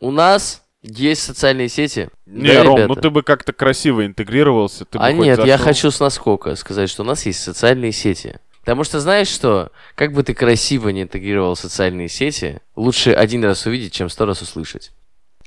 [0.01, 2.09] У нас есть социальные сети.
[2.27, 2.95] Не, да, Ром, ребята?
[2.95, 4.87] ну ты бы как-то красиво интегрировался.
[4.87, 7.93] Ты бы А хоть нет, я хочу с наскока сказать, что у нас есть социальные
[7.93, 8.37] сети.
[8.65, 9.71] Потому что знаешь что?
[9.95, 14.41] Как бы ты красиво не интегрировал социальные сети, лучше один раз увидеть, чем сто раз
[14.41, 14.91] услышать.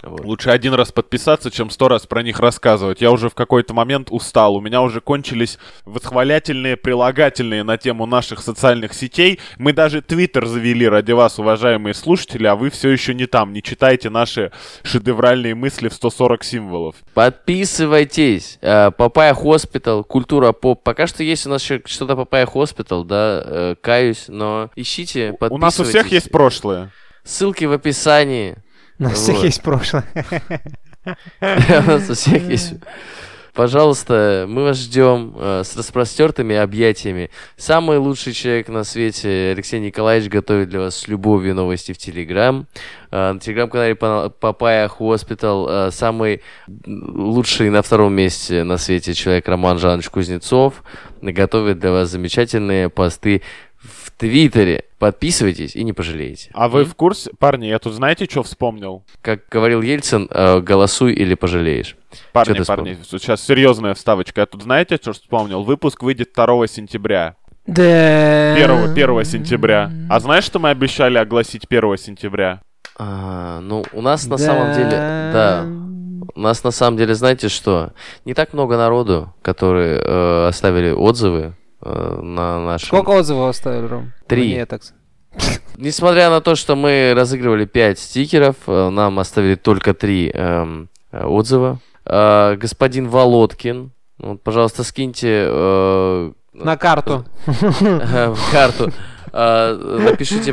[0.04, 0.24] Вот.
[0.24, 3.02] Лучше один раз подписаться, чем сто раз про них рассказывать.
[3.02, 4.56] Я уже в какой-то момент устал.
[4.56, 9.40] У меня уже кончились восхвалятельные прилагательные на тему наших социальных сетей.
[9.58, 13.54] Мы даже Твиттер завели ради вас, уважаемые слушатели, а вы все еще не там.
[13.54, 14.52] Не читайте наши
[14.84, 16.96] шедевральные мысли в 140 символов.
[17.16, 18.60] Подписывайтесь.
[18.62, 20.84] Э, Papaya Hospital, Культура Поп.
[20.84, 25.58] Пока что есть у нас еще что-то Papaya Hospital, да, э, каюсь, но ищите, У
[25.58, 26.12] нас у всех подписывайтесь.
[26.12, 26.92] есть прошлое.
[27.24, 28.58] Ссылки в описании.
[29.00, 30.06] На всех есть прошлое.
[31.42, 32.74] У нас у всех есть.
[33.54, 37.32] Пожалуйста, мы вас ждем э, с распростертыми объятиями.
[37.56, 42.68] Самый лучший человек на свете, Алексей Николаевич, готовит для вас с любовью новости в Телеграм.
[43.10, 46.44] Э, на Телеграм-канале Па- Papaya Hospital э, самый
[46.86, 50.84] лучший на втором месте на свете человек Роман Жанович Кузнецов
[51.24, 53.42] готовит для вас замечательные посты
[54.18, 54.84] Твиттере.
[54.98, 56.50] Подписывайтесь и не пожалеете.
[56.54, 57.30] А вы в курсе?
[57.38, 59.04] Парни, я тут знаете, что вспомнил?
[59.22, 61.96] Как говорил Ельцин, э, голосуй или пожалеешь.
[62.34, 64.42] Парни, парни, сейчас серьезная вставочка.
[64.42, 65.64] Я тут знаете, что вспомнил?
[65.64, 67.36] Выпуск выйдет 2 сентября.
[67.68, 68.56] Да.
[68.56, 69.92] 1, 1 сентября.
[70.10, 72.62] А знаешь, что мы обещали огласить 1 сентября?
[72.98, 75.68] А, ну, у нас на самом деле, да,
[76.34, 77.94] у нас на самом деле, знаете что,
[78.26, 82.86] не так много народу, которые э, оставили отзывы э, на наш.
[82.86, 84.14] Сколько отзывов оставили, Ром?
[84.28, 84.54] Три.
[84.54, 84.82] Мне так...
[85.78, 90.34] Несмотря на то, что мы разыгрывали 5 стикеров, э, нам оставили только 3
[91.12, 91.80] отзыва.
[92.10, 97.26] Э, господин Володкин, вот, пожалуйста, скиньте э, На карту.
[97.46, 98.92] э, в карту.
[99.40, 100.52] Э, Напишите,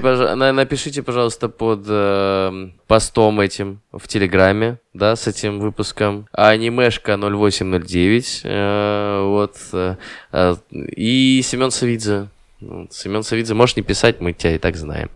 [0.52, 6.26] напишите, пожалуйста, под э, постом этим в Телеграме, да, с этим выпуском.
[6.32, 8.42] Анимешка 0809.
[8.44, 9.56] э, Вот.
[9.72, 9.96] э,
[10.32, 10.54] э,
[10.96, 12.28] И Семен Савидзе.
[12.60, 15.10] Вот, Семен Савидзе, можешь не писать, мы тебя и так знаем.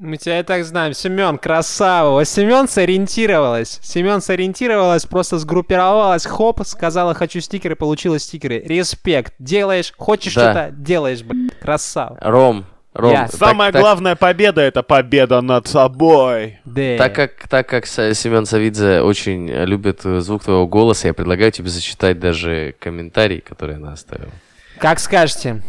[0.00, 0.92] Мы тебя и так знаем.
[0.92, 2.10] Семен, красава.
[2.10, 3.78] Вот Семен сориентировалась.
[3.82, 8.60] Семен сориентировалась, просто сгруппировалась, хоп, сказала, хочу стикеры, получила стикеры.
[8.60, 9.34] Респект.
[9.38, 10.40] Делаешь, хочешь Да.
[10.52, 11.58] что-то, делаешь, блядь.
[11.60, 12.16] Красава.
[12.20, 12.64] Ром,
[12.98, 13.28] Ром, Я.
[13.28, 16.58] так- Самая так- главная победа— это победа над собой.
[16.64, 16.96] Да.
[16.98, 21.68] Так как, так как Семен Савидзе очень любит э, звук твоего голоса, я предлагаю тебе
[21.68, 24.32] зачитать даже комментарий, который она оставила.
[24.78, 25.62] Как скажете.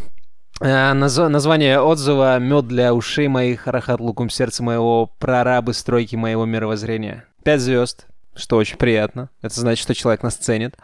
[0.59, 6.45] Э, назва- название отзыва «Мед для ушей моих, рахат лукум сердца моего, прорабы стройки моего
[6.45, 7.25] мировоззрения».
[7.43, 9.29] Пять звезд, что очень приятно.
[9.43, 10.75] Это значит, что человек нас ценит.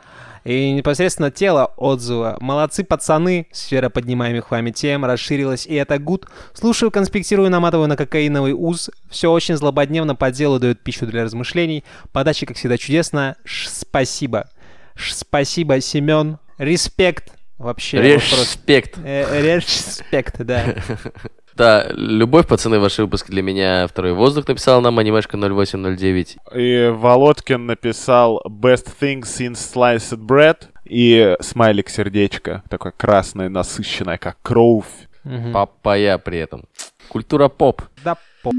[0.45, 2.37] И непосредственно тело отзыва.
[2.39, 3.47] Молодцы, пацаны.
[3.51, 6.27] Сфера поднимаемых вами тем расширилась, и это гуд.
[6.53, 8.91] Слушаю, конспектирую, наматываю на кокаиновый уз.
[9.09, 11.83] Все очень злободневно по делу дает пищу для размышлений.
[12.11, 13.35] Подача, как всегда, чудесно.
[13.43, 14.47] Ш- спасибо.
[14.95, 16.37] Ш- спасибо, Семен.
[16.59, 17.33] Респект.
[17.57, 17.99] Вообще.
[18.01, 18.99] Респект.
[19.03, 20.75] Э, Респект, да.
[21.55, 23.87] Да, любовь, пацаны, ваши выпуски для меня.
[23.87, 26.37] Второй воздух написал нам анимешка 0809.
[26.53, 32.61] И Володкин написал Best thing since sliced bread и смайлик сердечко.
[32.69, 34.85] Такое красное, насыщенное, как кровь.
[35.23, 35.53] Мгм.
[35.53, 36.65] Папая при этом.
[37.07, 37.81] Культура поп.
[38.03, 38.51] Да, по-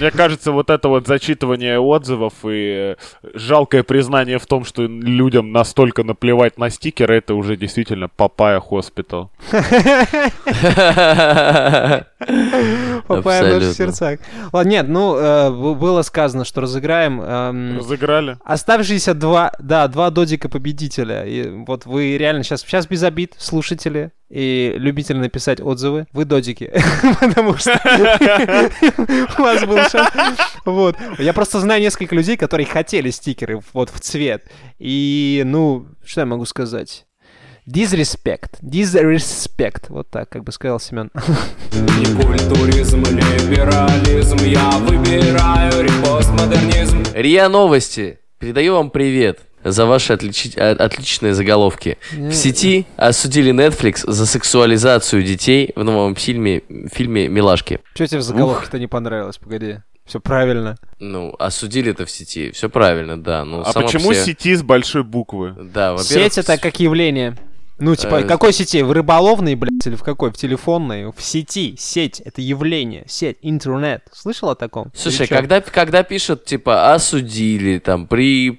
[0.00, 2.96] Мне кажется, вот это вот зачитывание отзывов и э,
[3.34, 9.30] жалкое признание в том, что людям настолько наплевать на стикеры, это уже действительно папая хоспитал.
[13.06, 13.74] Попаем в наши Абсолютно.
[13.74, 14.18] сердца.
[14.52, 17.20] Ладно, нет, ну, э, было сказано, что разыграем.
[17.20, 18.36] эм, Разыграли?
[18.44, 21.24] Оставшиеся два, да, два додика победителя.
[21.24, 26.70] И вот вы реально сейчас, сейчас без обид, слушатели и любители написать отзывы, вы додики.
[27.20, 27.72] Потому что
[29.38, 30.38] у вас был шанс.
[30.64, 30.96] Вот.
[31.18, 34.44] Я просто знаю несколько людей, которые хотели стикеры вот в цвет.
[34.78, 37.06] И, ну, что я могу сказать?
[37.66, 38.60] Disrespect.
[38.62, 39.86] Disrespect.
[39.88, 41.10] Вот так, как бы сказал Семен.
[41.72, 48.20] Не культуризм, либерализм Я выбираю репостмодернизм РИА Новости.
[48.38, 51.98] Передаю вам привет за ваши отличи- а- отличные заголовки.
[52.12, 57.80] В сети осудили Netflix за сексуализацию детей в новом фильме, фильме «Милашки».
[57.94, 59.38] Что тебе в заголовке-то не понравилось?
[59.38, 59.78] Погоди.
[60.06, 60.76] Все правильно.
[61.00, 62.50] Ну, осудили это в сети.
[62.52, 63.44] Все правильно, да.
[63.44, 65.54] Ну, А почему себе- сети с большой буквы?
[65.62, 66.32] Да, во-первых...
[66.32, 67.36] Сеть это как явление.
[67.80, 68.82] Ну, типа, Э, какой сети?
[68.82, 70.30] В рыболовной, блядь, или в какой?
[70.32, 71.12] В телефонной?
[71.12, 71.76] В сети.
[71.78, 73.04] Сеть— это явление.
[73.06, 74.02] Сеть, интернет.
[74.12, 74.90] Слышал о таком?
[74.96, 78.50] Слушай, когда, когда пишут, типа, осудили, там, при,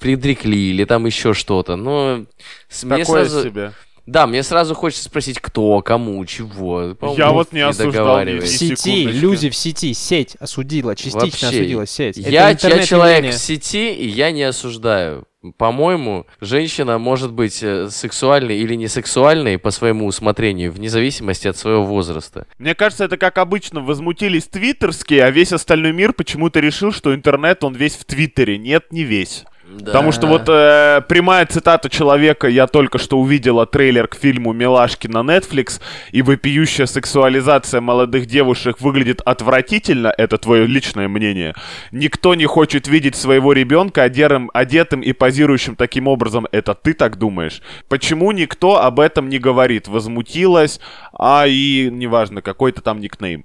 [0.00, 2.26] предрекли или там еще что-то, ну,
[2.68, 3.44] с- мне Такое сразу...
[3.44, 3.72] себе.
[4.06, 6.96] Да, мне сразу хочется спросить, кто, кому, чего.
[6.98, 8.24] По-моему, Я вот не не осуждал.
[8.24, 9.20] В сети, секундочки.
[9.20, 12.18] люди в сети, сеть осудила, частично Вообще, осудила сеть.
[12.18, 15.26] Это Я, я человек в сети, и я не осуждаю.
[15.56, 21.56] По-моему, женщина может быть э, сексуальной или не сексуальной по своему усмотрению, вне зависимости от
[21.56, 22.46] своего возраста.
[22.58, 27.64] Мне кажется, это как обычно, возмутились твиттерские, а весь остальной мир почему-то решил, что интернет,
[27.64, 28.58] он весь в твиттере.
[28.58, 29.44] Нет, не весь.
[29.78, 35.06] Потому что вот э, прямая цитата человека, я только что увидела трейлер к фильму «Милашки»
[35.06, 35.80] на Netflix,
[36.10, 41.54] и вопиющая сексуализация молодых девушек выглядит отвратительно, это твое личное мнение.
[41.92, 47.16] Никто не хочет видеть своего ребенка одетым, одетым и позирующим таким образом, это ты так
[47.16, 47.62] думаешь?
[47.88, 49.88] Почему никто об этом не говорит?
[49.88, 50.80] Возмутилась,
[51.12, 53.44] а и неважно, какой-то там никнейм.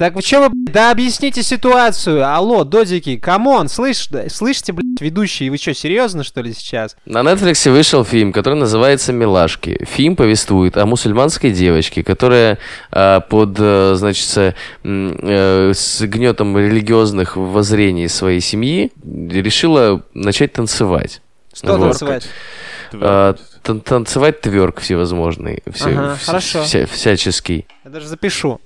[0.00, 2.26] Так вы чё вы, блядь, да объясните ситуацию.
[2.26, 6.96] Алло, додики, come on, слышь, слышите, блядь, ведущие, вы что, серьезно, что ли, сейчас?
[7.04, 9.84] На Netflix вышел фильм, который называется «Милашки».
[9.84, 12.56] Фильм повествует о мусульманской девочке, которая
[12.92, 21.20] э, под, э, значит, э, э, с гнетом религиозных воззрений своей семьи решила начать танцевать.
[21.52, 21.90] Что Вот.
[21.90, 22.26] танцевать?
[22.94, 26.58] Э, тан- танцевать тверк всевозможный, все- Ага, вс- хорошо.
[26.62, 27.66] вся- всяческий.
[27.84, 28.60] Я даже запишу.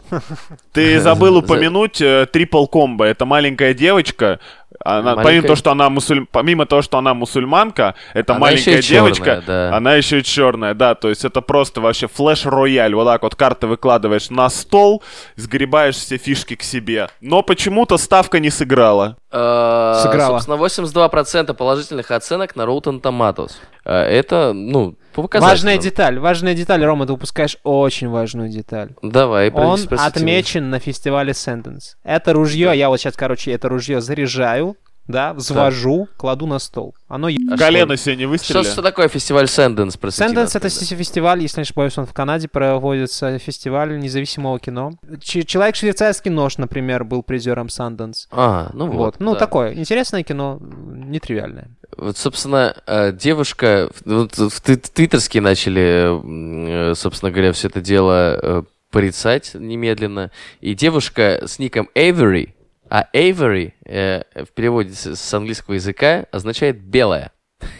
[0.72, 3.04] Ты забыл За- упомянуть э, трипл комбо.
[3.04, 4.40] Это маленькая девочка.
[4.84, 6.26] Она, Маленькая- Помимо, того, что она мусуль...
[6.30, 9.42] помимо того, что она мусульманка, это Она маленькая еще и чёрная, девочка.
[9.46, 9.76] да.
[9.76, 10.94] Она еще и черная, да.
[10.96, 12.92] То есть это просто вообще флеш-рояль.
[12.94, 15.02] Вот так вот карты выкладываешь на стол,
[15.36, 17.08] сгребаешь все фишки к себе.
[17.20, 19.16] Но почему-то ставка не сыграла.
[19.30, 20.38] Э, Сыграла.
[20.40, 23.52] Собственно, 82% положительных оценок на Rotten Tomatoes.
[23.84, 24.83] Э, Это, ну,
[25.14, 25.50] по показателям.
[25.50, 28.90] Важная деталь, важная деталь, Рома, ты упускаешь очень важную деталь.
[29.02, 31.96] Давай, Он отмечен на фестивале Sentence.
[32.02, 36.94] Это ружье, я вот сейчас, короче, это ружье заряжаю, да, взвожу, кладу на стол.
[37.08, 38.64] Оно е- А Колено себе не Что, выстрелили.
[38.70, 39.98] что такое фестиваль Sundance?
[40.00, 44.92] Sundance это фестиваль, если не ошибаюсь, он в Канаде проводится фестиваль независимого кино.
[45.22, 48.26] Ч- Человек швейцарский нож, например, был призером Sundance.
[48.30, 49.14] А, ну Вот, вот.
[49.20, 49.38] ну да.
[49.38, 51.68] такое интересное кино, нетривиальное.
[51.96, 53.90] Вот, собственно, э, девушка...
[54.04, 60.30] Вот в твит- твиттерские начали, э, собственно говоря, все это дело э, порицать немедленно.
[60.60, 62.53] И девушка с ником Avery,
[62.94, 67.32] а Avery э, в переводе с, с английского языка означает «белая».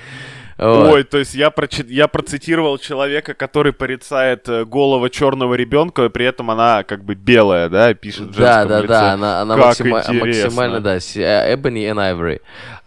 [0.60, 0.94] Вот.
[0.94, 6.10] Ой, то есть я, прочи- я процитировал человека, который порицает э, голову черного ребенка, и
[6.10, 8.88] при этом она как бы белая, да, пишет в Да, да, лице.
[8.88, 10.44] да, она, она Как максима- интересно.
[10.44, 12.42] максимально, да, э, Ebony and Ivory.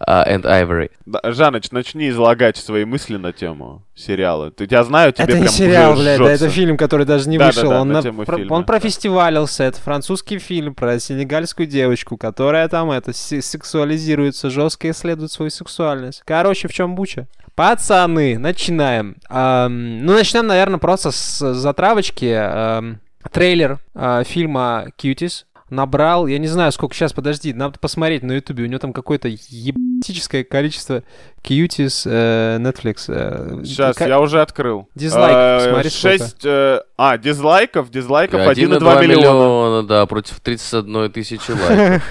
[0.05, 0.91] а, and Ivory.
[1.07, 4.51] Да, Жаныч, начни излагать свои мысли на тему сериала.
[4.51, 7.45] Ты, я знаю, тебе это не сериал, блядь, да, это фильм, который даже не Да,
[7.45, 7.69] да, вышел.
[7.71, 8.67] да, он, на на- про- фильма, он да.
[8.67, 9.63] профестивалился.
[9.63, 15.49] Это французский фильм про сенегальскую девочку, которая там это се- сексуализируется жестко и исследует свою
[15.49, 16.21] сексуальность.
[16.25, 17.27] Короче, в чем буча?
[17.55, 19.15] Пацаны, начинаем.
[19.29, 22.33] Ам, ну, начнем, наверное, просто с затравочки.
[22.35, 22.99] Ам,
[23.31, 28.63] трейлер а, фильма «Кьютис» набрал, я не знаю, сколько сейчас, подожди, надо посмотреть на ютубе,
[28.63, 31.01] у него там какое-то ебатическое количество
[31.41, 33.05] «Кьютис» э, Netflix.
[33.07, 34.87] э, Сейчас, ка- я уже открыл.
[34.93, 37.89] Дизлайков, Э, посмотри, шесть, э, А, дизлайков?
[37.89, 39.17] Дизлайков 1,2 1,2 миллиона.
[39.17, 42.03] миллиона, да, против 31 тысячи лайков.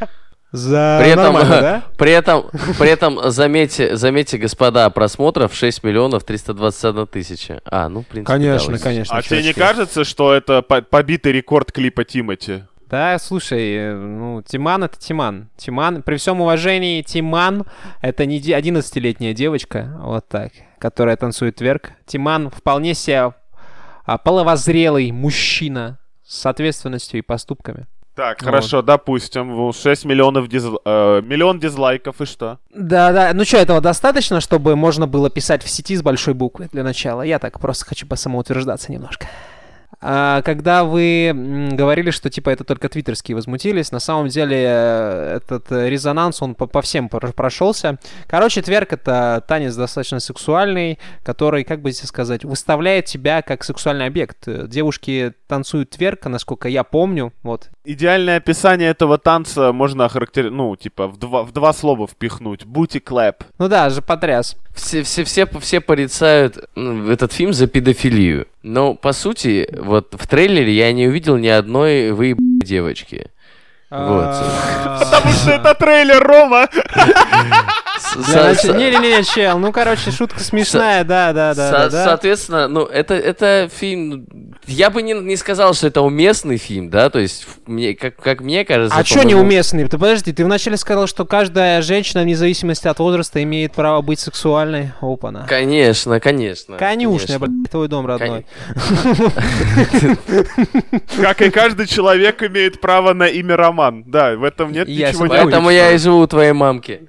[0.52, 1.84] За При этом, да?
[1.96, 7.60] при этом, при этом, заметьте, заметьте, господа, просмотров 6 миллионов 321 тысяча.
[7.64, 9.16] А, ну, в принципе, Конечно, да, конечно.
[9.16, 12.64] А тебе не кажется, что это по- побитый рекорд клипа Тимати?
[12.88, 15.48] Да, слушай, э, ну, Тиман— это Тиман.
[15.56, 17.64] Тиман, при всем уважении, Тиман—
[18.02, 21.92] это не де- 11-летняя девочка, вот так, которая танцует тверк.
[22.06, 23.32] Тиман вполне себе
[24.04, 27.86] а, половозрелый мужчина с ответственностью и поступками.
[28.20, 28.44] Так, Вот.
[28.44, 30.76] хорошо, допустим, в 6 миллионов дизл...
[30.84, 32.58] э, миллион дизлайков и что?
[32.74, 36.84] Да-да, ну что, этого достаточно, чтобы можно было писать в сети с большой буквы для
[36.84, 37.22] начала?
[37.22, 39.26] Я так просто хочу посамоутверждаться немножко.
[40.02, 41.32] А, когда вы
[41.72, 46.54] говорили, что типа это только твиттерские возмутились, на самом деле э, этот э, резонанс, он
[46.54, 47.98] по, по всем пр- прошелся.
[48.26, 54.06] Короче, тверк это танец достаточно сексуальный, который, как бы здесь сказать, выставляет тебя как сексуальный
[54.06, 54.48] объект.
[54.68, 57.68] Девушки танцуют тверк, насколько я помню, вот.
[57.84, 62.64] Идеальное описание этого танца можно охарактеризовать, ну, типа, в два, в два слова впихнуть.
[62.64, 63.44] Бути клэп.
[63.58, 64.56] Ну да, же потряс.
[64.74, 68.46] Все, все, все, все порицают этот фильм за педофилию.
[68.62, 73.30] Но, по сути, вот в трейлере я не увидел ни одной выеб девочки.
[73.90, 74.36] Вот.
[75.00, 76.68] Потому что это трейлер, Рома!
[78.16, 82.04] Не-не-не, чел, ну, короче, шутка смешная, да, да, да, со- да, да.
[82.04, 84.26] Соответственно, ну, это, это фильм...
[84.66, 88.40] Я бы не, не сказал, что это уместный фильм, да, то есть, мне, как, как
[88.40, 88.96] мне кажется...
[88.96, 89.84] А что неуместный?
[89.88, 94.20] Ты подожди, ты вначале сказал, что каждая женщина, вне зависимости от возраста, имеет право быть
[94.20, 94.92] сексуальной.
[95.00, 95.46] Опа-на.
[95.46, 96.76] Конечно, конечно.
[96.76, 97.46] Конюшня, конечно.
[97.46, 98.46] блядь, твой дом родной.
[101.20, 103.79] Как и каждый человек имеет право на имя Роман.
[104.06, 105.26] Да, в этом нет Я ничего.
[105.26, 105.70] Поэтому необычного.
[105.70, 107.08] я и живу у твоей мамки.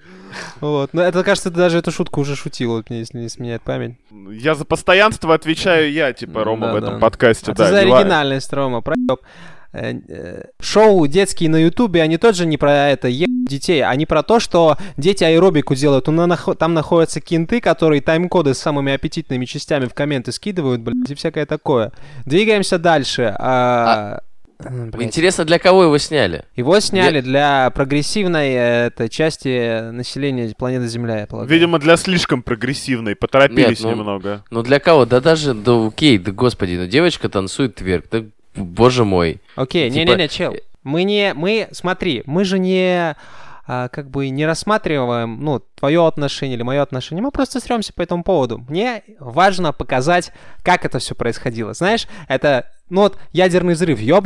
[0.62, 0.92] Вот.
[0.94, 3.96] Но это, кажется, ты даже эту шутку уже шутил, вот, если не сменяет память.
[4.32, 7.00] Я за постоянство отвечаю я, типа, Рома Да, в этом да.
[7.00, 7.52] подкасте.
[7.52, 9.20] А да, ты за не ва- оригинальность, Рома, проеб.
[9.74, 14.22] Э, э, Шоу детские на Ютубе, они тоже не про это е детей, они про
[14.24, 16.08] то, что дети аэробику делают.
[16.10, 20.82] У на- нахо- Там находятся кинты, которые тайм-коды с самыми аппетитными частями в комменты скидывают,
[20.82, 21.92] блядь, и всякое такое.
[22.26, 23.34] Двигаемся дальше.
[23.40, 24.22] А,
[24.66, 25.04] м, блядь.
[25.04, 26.46] Интересно, для кого его сняли?
[26.56, 31.50] Его сняли для прогрессивной э, этой части населения планеты Земля, я полагаю.
[31.52, 33.16] Видимо, для слишком прогрессивной.
[33.16, 34.44] Поторопились Нет, ну, немного.
[34.52, 35.06] Ну для кого?
[35.06, 38.24] Да даже, да окей, да господи, ну девочка танцует тверк, да
[38.56, 39.40] боже мой.
[39.56, 40.56] Окей, Типа, не-не-не, чел.
[40.84, 43.16] Мы не, мы, смотри, мы же не,
[43.68, 48.02] а, как бы не рассматриваем, ну, твое отношение или мое отношение, мы просто сремся по
[48.02, 48.66] этому поводу.
[48.68, 50.32] Мне важно показать,
[50.64, 51.74] как это все происходило.
[51.74, 54.26] Знаешь, это, ну вот, ядерный взрыв, ёб...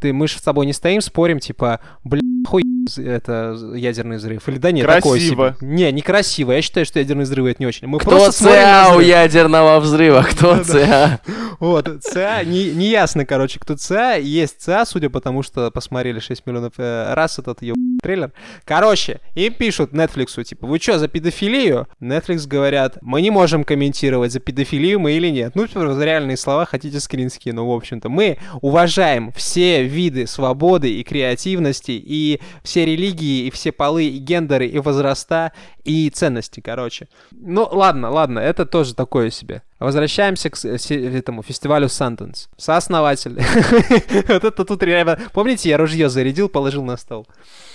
[0.00, 2.62] Ты, мы же с тобой не стоим, спорим, типа, бля, хуй
[2.96, 4.48] это ядерный взрыв.
[4.48, 5.56] Или да нет, такое Красиво.
[5.58, 5.68] себе.
[5.68, 6.52] Не, некрасиво.
[6.52, 7.86] Я считаю, что ядерный взрыв это не очень.
[7.86, 10.22] Мы Кто просто ЦА у ядерного взрыва?
[10.30, 11.20] Кто ЦА?
[11.60, 14.14] Вот, ЦА, не, не ясно, короче, кто ЦА.
[14.14, 17.74] Есть ЦА, судя по тому, что посмотрели 6 миллионов э, раз этот еб...
[18.02, 18.32] трейлер.
[18.64, 21.88] Короче, им пишут Netflix, типа, вы что, за педофилию?
[22.00, 25.52] Netflix говорят, мы не можем комментировать, за педофилию мы или нет.
[25.54, 28.08] Ну, типа, реальные слова, хотите скринские, ну, в общем-то.
[28.08, 34.66] Мы уважаем все виды свободы и креативности, и все религии, и все полы, и гендеры,
[34.66, 35.52] и возраста,
[35.84, 37.08] и ценности, короче.
[37.32, 39.62] Ну, ладно, ладно, это тоже такое себе.
[39.80, 42.48] Возвращаемся к этому фестивалю Sundance.
[42.56, 43.38] Сооснователь.
[44.28, 45.18] Вот это тут реально...
[45.32, 47.26] Помните, я ружье зарядил, положил на стол.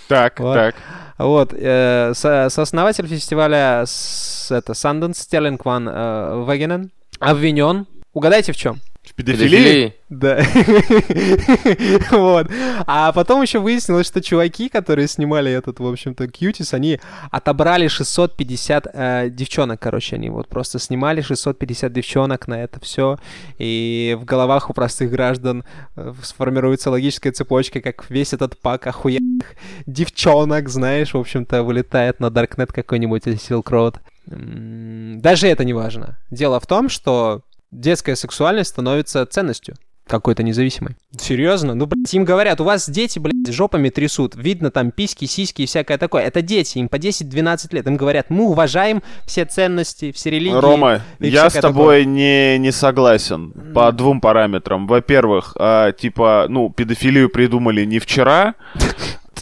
[0.08, 0.54] Так, Вот.
[0.54, 0.76] так.
[1.18, 7.86] Вот, э, со- сооснователь фестиваля с, это, Sundance, Стерлинг Ван э, Вегенен, обвинен.
[8.14, 8.80] Угадайте в чем?
[9.16, 9.94] Педофилии?
[10.10, 10.44] Да.
[12.12, 12.48] Вот.
[12.86, 17.00] А потом еще выяснилось, что чуваки, которые снимали этот, в общем-то, Кьютис, они
[17.32, 23.18] отобрали 650 э, девчонок, короче, они вот просто снимали 650 девчонок на это все,
[23.58, 25.64] и в головах у простых граждан
[25.96, 29.56] э, сформируется логическая цепочка, как весь этот пак охуенных
[29.86, 34.00] девчонок, знаешь, в общем-то, вылетает на Даркнет какой-нибудь или Silk Road.
[35.22, 36.18] Даже это не важно.
[36.32, 37.44] Дело в том, что
[37.74, 39.76] детская сексуальность становится ценностью
[40.08, 40.96] какой-то независимой.
[41.18, 41.76] Серьезно?
[41.76, 45.66] Ну, блядь, им говорят, у вас дети, блядь, жопами трясут, видно там письки, сиськи и
[45.66, 46.24] всякое такое.
[46.24, 47.88] Это дети, им по 10-12 лет.
[47.88, 50.56] Им говорят, мы уважаем все ценности, все религии.
[50.56, 54.88] Рома, я с тобой не, не согласен по двум параметрам.
[54.88, 58.56] Во-первых, а, типа, ну, педофилию придумали не вчера.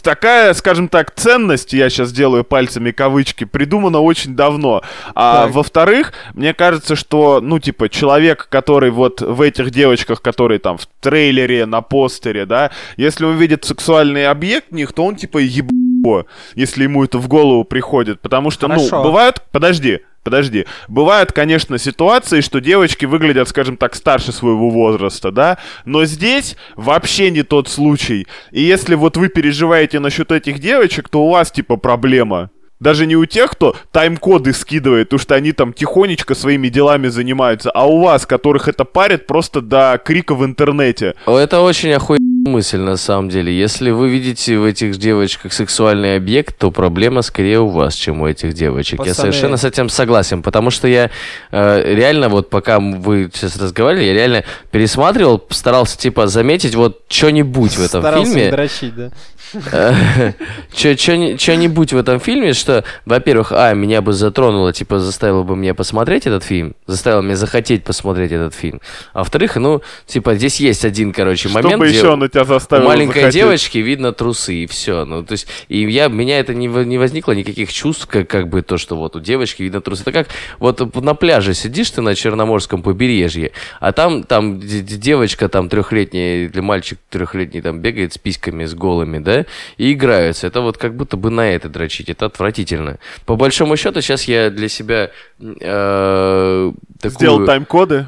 [0.02, 4.82] Такая, скажем так, ценность, я сейчас делаю пальцами кавычки, придумана очень давно.
[5.14, 5.54] А Так.
[5.54, 10.86] во-вторых, мне кажется, что, ну, типа, человек, который вот в этих девочках, которые там в
[11.00, 16.26] трейлере, на постере, да, если он видит сексуальный объект в них, то он, типа, ебо,
[16.54, 18.20] если ему это в голову приходит.
[18.20, 18.96] Потому что, Хорошо.
[18.98, 19.40] ну, бывают...
[19.52, 20.66] Подожди, Подожди.
[20.88, 25.58] Бывают, конечно, ситуации, что девочки выглядят, скажем так, старше своего возраста, да?
[25.84, 28.26] Но здесь вообще не тот случай.
[28.52, 32.50] И если вот вы переживаете насчет этих девочек, то у вас, типа, проблема.
[32.78, 37.70] Даже не у тех, кто тайм-коды скидывает, потому что они там тихонечко своими делами занимаются,
[37.70, 41.14] а у вас, которых это парит просто до крика в интернете.
[41.26, 43.56] Это очень охуенная мысль, на самом деле.
[43.56, 48.26] Если вы видите в этих девочках сексуальный объект, то проблема скорее у вас, чем у
[48.26, 49.00] этих девочек.
[49.00, 49.14] Я Пацаны.
[49.14, 51.10] совершенно с этим согласен, потому что я
[51.50, 57.72] э, реально, вот пока вы сейчас разговаривали, я реально пересматривал, старался, типа, заметить вот что-нибудь
[57.72, 58.50] в этом Старался фильме.
[58.50, 59.10] дрочить, да?
[60.74, 66.26] Что-нибудь в этом фильме, что, во-первых, а, меня бы затронуло, типа, заставило бы меня посмотреть
[66.26, 68.80] этот фильм, заставило меня захотеть посмотреть этот фильм.
[69.12, 72.86] А во-вторых, ну, типа, здесь есть один, короче, момент, Чтобы еще на тебя у заставил
[72.86, 73.34] маленькой захотеть.
[73.34, 75.04] девочки видно трусы, и все.
[75.04, 78.62] Ну, то есть, и я, меня это не, не возникло никаких чувств, как, как бы
[78.62, 80.02] то, что вот у девочки видно трусы.
[80.02, 80.28] Это как
[80.58, 86.60] вот на пляже сидишь ты на Черноморском побережье, а там, там девочка там трехлетняя или
[86.60, 90.46] мальчик трехлетний там бегает с письками, с голыми, да, и играются.
[90.46, 92.08] Это вот как будто бы на это дрочить.
[92.08, 92.98] Это отвратительно.
[93.26, 95.10] По большому счету, сейчас я для себя
[95.40, 97.18] э, такую...
[97.18, 98.06] Сделал тайм-коды.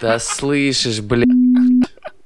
[0.00, 1.43] Да слышишь, блядь.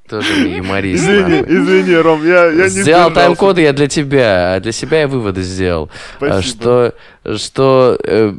[0.09, 1.05] Тоже юморист.
[1.05, 5.09] Извини, извини, Ром, я, я не Сделал тайм-коды я для тебя, а для себя я
[5.09, 5.91] выводы сделал.
[6.21, 6.43] А, Спасибо.
[6.43, 8.33] Что, что э,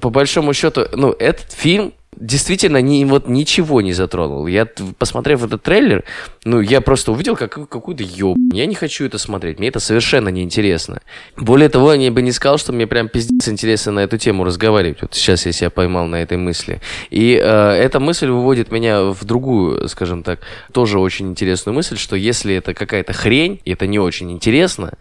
[0.00, 4.46] по большому счету, ну, этот фильм действительно ни, вот ничего не затронул.
[4.46, 4.66] Я,
[4.98, 6.04] посмотрев этот трейлер,
[6.44, 8.36] ну, я просто увидел как, какую-то ёб.
[8.52, 11.00] Я не хочу это смотреть, мне это совершенно неинтересно.
[11.36, 15.02] Более того, я бы не сказал, что мне прям пиздец интересно на эту тему разговаривать.
[15.02, 16.80] Вот сейчас я себя поймал на этой мысли.
[17.10, 20.40] И э, эта мысль выводит меня в другую, скажем так,
[20.72, 24.94] тоже очень интересную мысль, что если это какая-то хрень, и это не очень интересно,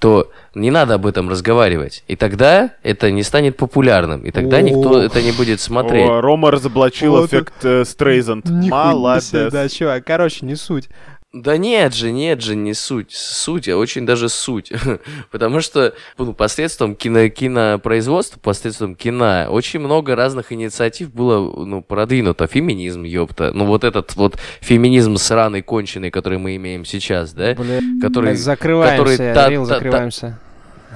[0.00, 2.02] то не надо об этом разговаривать.
[2.08, 4.22] И тогда это не станет популярным.
[4.22, 5.02] И тогда никто О.
[5.02, 6.08] это не будет смотреть.
[6.08, 8.48] О, Рома разоблачил Вот эффект э, Стрейзанд.
[8.48, 9.52] Молодец.
[9.52, 10.88] Да, чувак, короче, не суть.
[11.32, 13.12] Да нет же, нет же, не суть.
[13.12, 14.72] Суть, а очень даже суть.
[15.30, 22.48] Потому что ну, посредством кино, кинопроизводства, посредством кино, очень много разных инициатив было ну, продвинуто.
[22.48, 23.52] Феминизм, ёпта.
[23.54, 27.54] Ну вот этот вот феминизм сраный, конченый, который мы имеем сейчас, да?
[27.54, 30.40] Бля, Который, закрываемся, который та- та- та- закрываемся.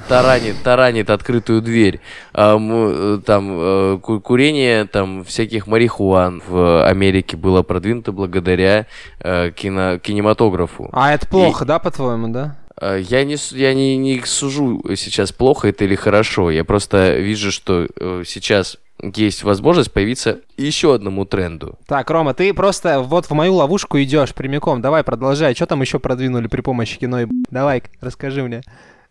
[0.08, 2.00] Таранит, таранит открытую дверь.
[2.32, 8.86] А, э, там э, ку- курение там всяких марихуан в Америке было продвинуто благодаря
[9.20, 10.88] э, кино, кинематографу.
[10.92, 12.56] А это плохо, да, по-твоему, да?
[12.76, 16.50] А, Я не, я не, не сужу сейчас, плохо это или хорошо.
[16.50, 17.86] Я просто вижу, что
[18.24, 21.74] сейчас есть возможность появиться еще одному тренду.
[21.86, 24.80] Так, Рома, ты просто вот в мою ловушку идешь прямиком.
[24.80, 25.54] Давай, продолжай.
[25.54, 27.22] Что там еще продвинули при помощи кино?
[27.22, 27.26] и?
[27.50, 28.62] Давай, расскажи мне.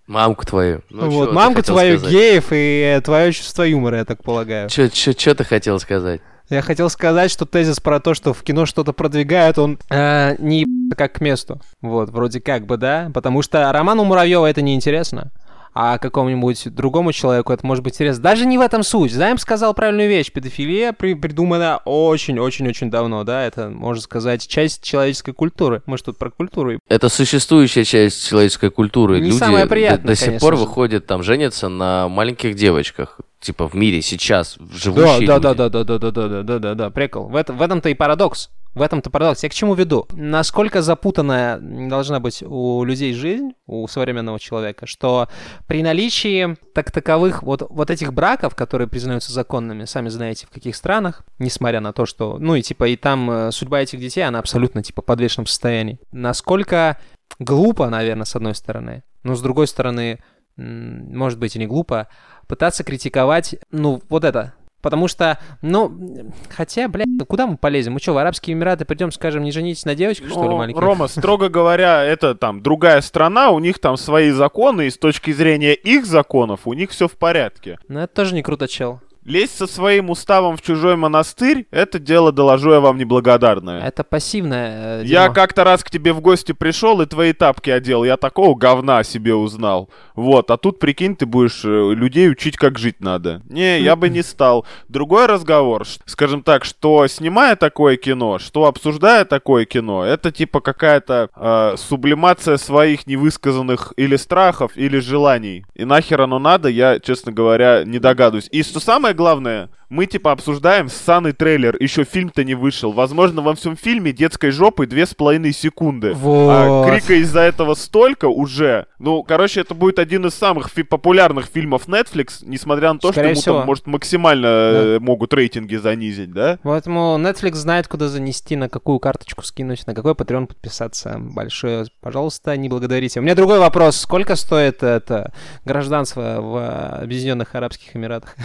[0.08, 0.82] Мамку твою.
[0.90, 2.14] Ну, вот, чё мамку твою, сказать?
[2.14, 4.70] геев и э, твое чувство юмора, я так полагаю.
[4.70, 6.22] Чё ты хотел сказать?
[6.50, 10.66] Я хотел сказать, что тезис про то, что в кино что-то продвигают, он э, не
[10.96, 11.62] как к месту.
[11.82, 13.10] Вот, вроде как бы, да?
[13.14, 15.32] Потому что роману Муравьева это неинтересно.
[15.76, 18.22] А какому-нибудь другому человеку это может быть интересно.
[18.22, 19.12] Даже не в этом суть.
[19.12, 20.32] Займ сказал правильную вещь.
[20.32, 23.44] Педофилия при- придумана очень-очень-очень давно, да?
[23.46, 25.82] Это, можно сказать, часть человеческой культуры.
[25.86, 26.80] Мы же тут про культуру.
[26.90, 29.20] Это существующая часть человеческой культуры.
[29.20, 33.20] Не Люди самое до- приятное, до, сих конечно пор выходят, там, женятся на маленьких девочках.
[33.44, 35.44] Типа в мире сейчас Да, живущие да, люди.
[35.44, 37.28] да, да, да, да, да, да, да, да, да, да, прикол.
[37.28, 38.50] В, этом- в этом-то и парадокс.
[38.74, 39.44] В этом-то парадокс.
[39.44, 40.08] Я к чему веду?
[40.14, 45.28] Насколько запутанная должна быть у людей жизнь, у современного человека, что
[45.68, 50.76] при наличии так таковых вот, вот этих браков, которые признаются законными, сами знаете, в каких
[50.78, 54.40] странах, несмотря на то, что, ну и типа и там э, судьба этих детей, она
[54.40, 56.00] абсолютно типа в подвешенном состоянии.
[56.14, 56.98] Насколько
[57.40, 60.20] глупо, наверное, с одной стороны, но с другой стороны,
[60.58, 62.08] может быть и не глупо,
[62.48, 64.54] пытаться критиковать, ну, вот это.
[64.84, 67.94] Потому что, ну, хотя, блядь, ну куда мы полезем?
[67.94, 70.82] Мы что, в Арабские Эмираты придем, скажем, не женитесь на девочках, что ли, Ну, маленьких?
[70.82, 75.32] Рома, строго говоря, это там другая страна, у них там свои законы, и с точки
[75.32, 77.80] зрения их законов у них все в порядке.
[77.88, 79.00] Ну, это тоже не круто, чел.
[79.26, 83.82] Лезть со своим уставом в чужой монастырь, это дело, доложу я вам, неблагодарное.
[83.82, 88.04] Это пассивное э, Я как-то раз к тебе в гости пришел и твои тапки одел.
[88.04, 89.90] Я такого говна себе узнал.
[90.16, 93.42] Вот, а тут, прикинь, ты будешь э, людей учить, как жить надо.
[93.50, 94.66] Не, я бы не стал.
[94.90, 101.30] Другой разговор, скажем так, что снимая такое кино, что обсуждая такое кино, это типа какая-то
[101.34, 105.66] э, сублимация своих невысказанных или страхов, или желаний.
[105.76, 108.50] И нахер оно надо, я, честно говоря, не догадываюсь.
[108.52, 112.92] И что самое главное, мы типа обсуждаем ссаный трейлер, еще фильм-то не вышел.
[112.92, 116.14] Возможно, во всем фильме детской жопы две с половиной секунды.
[116.14, 116.50] Вот.
[116.50, 118.88] А крика из-за этого столько уже.
[118.98, 123.28] Ну, короче, это будет один из самых фи- популярных фильмов Netflix, несмотря на то, Скорее
[123.28, 123.58] что ему всего.
[123.60, 126.58] там, может, максимально э, могут рейтинги занизить, да?
[126.64, 131.18] Поэтому Netflix знает, куда занести, на какую карточку скинуть, на какой Patreon подписаться.
[131.20, 133.20] Большое, пожалуйста, не благодарите.
[133.20, 133.98] У меня другой вопрос.
[133.98, 135.34] Сколько стоит это
[135.66, 138.36] гражданство в Объединенных Арабских Эмиратах?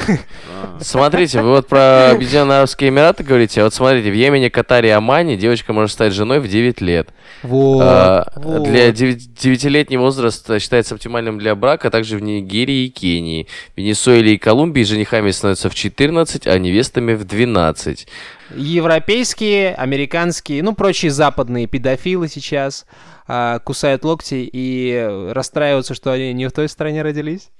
[0.80, 3.60] Смотрите, вы вот про Объединенные Арабские Эмираты говорите.
[3.60, 7.08] а Вот смотрите, в Йемене, Катаре и Омане девочка может стать женой в 9 лет.
[7.42, 7.82] Вот.
[7.82, 8.64] А, вот.
[8.64, 13.46] Для 9-летний возраст считается оптимальным для брака, а также в Нигерии и Кении.
[13.74, 18.08] В Венесуэле и Колумбии женихами становятся в 14, а невестами в 12.
[18.56, 22.86] Европейские, американские, ну, прочие западные педофилы сейчас
[23.26, 27.50] а, кусают локти и э, расстраиваются, что они не в той стране родились.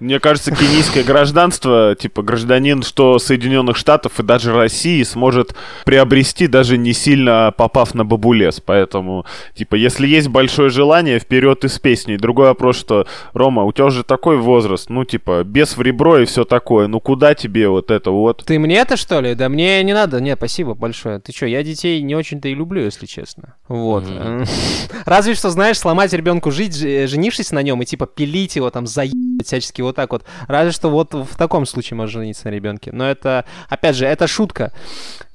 [0.00, 6.78] Мне кажется, кенийское гражданство, типа гражданин что Соединенных Штатов и даже России сможет приобрести, даже
[6.78, 8.60] не сильно попав на бабулес.
[8.64, 12.16] Поэтому, типа, если есть большое желание, вперед и с песней.
[12.16, 16.24] Другой вопрос, что, Рома, у тебя уже такой возраст, ну, типа, без в ребро и
[16.24, 16.86] все такое.
[16.86, 18.44] Ну, куда тебе вот это вот?
[18.44, 19.34] Ты мне это что ли?
[19.34, 20.20] Да мне не надо.
[20.20, 21.18] Нет, спасибо большое.
[21.18, 23.54] Ты что, я детей не очень-то и люблю, если честно.
[23.68, 24.08] Вот.
[24.08, 24.44] Мгм.
[25.06, 28.86] Разве что, знаешь, сломать ребенку жить, ж- женившись на нем и типа пилить его, там,
[28.86, 30.24] заебать всячески вот так вот.
[30.46, 32.90] Разве что вот в таком случае можно жениться на ребенке.
[32.92, 34.72] Но это, опять же, это шутка.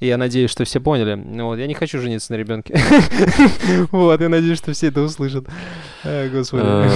[0.00, 1.14] И я надеюсь, что все поняли.
[1.42, 2.78] Вот, я не хочу жениться на ребенке.
[3.90, 5.46] Вот, я надеюсь, что все это услышат.
[6.04, 6.64] Э, Господи.
[6.66, 6.90] Э,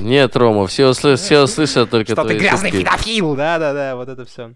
[0.00, 3.34] Нет, Рома, все услы- все услышат только Что ты грязный педофил!
[3.34, 4.52] Да-да-да, вот это все.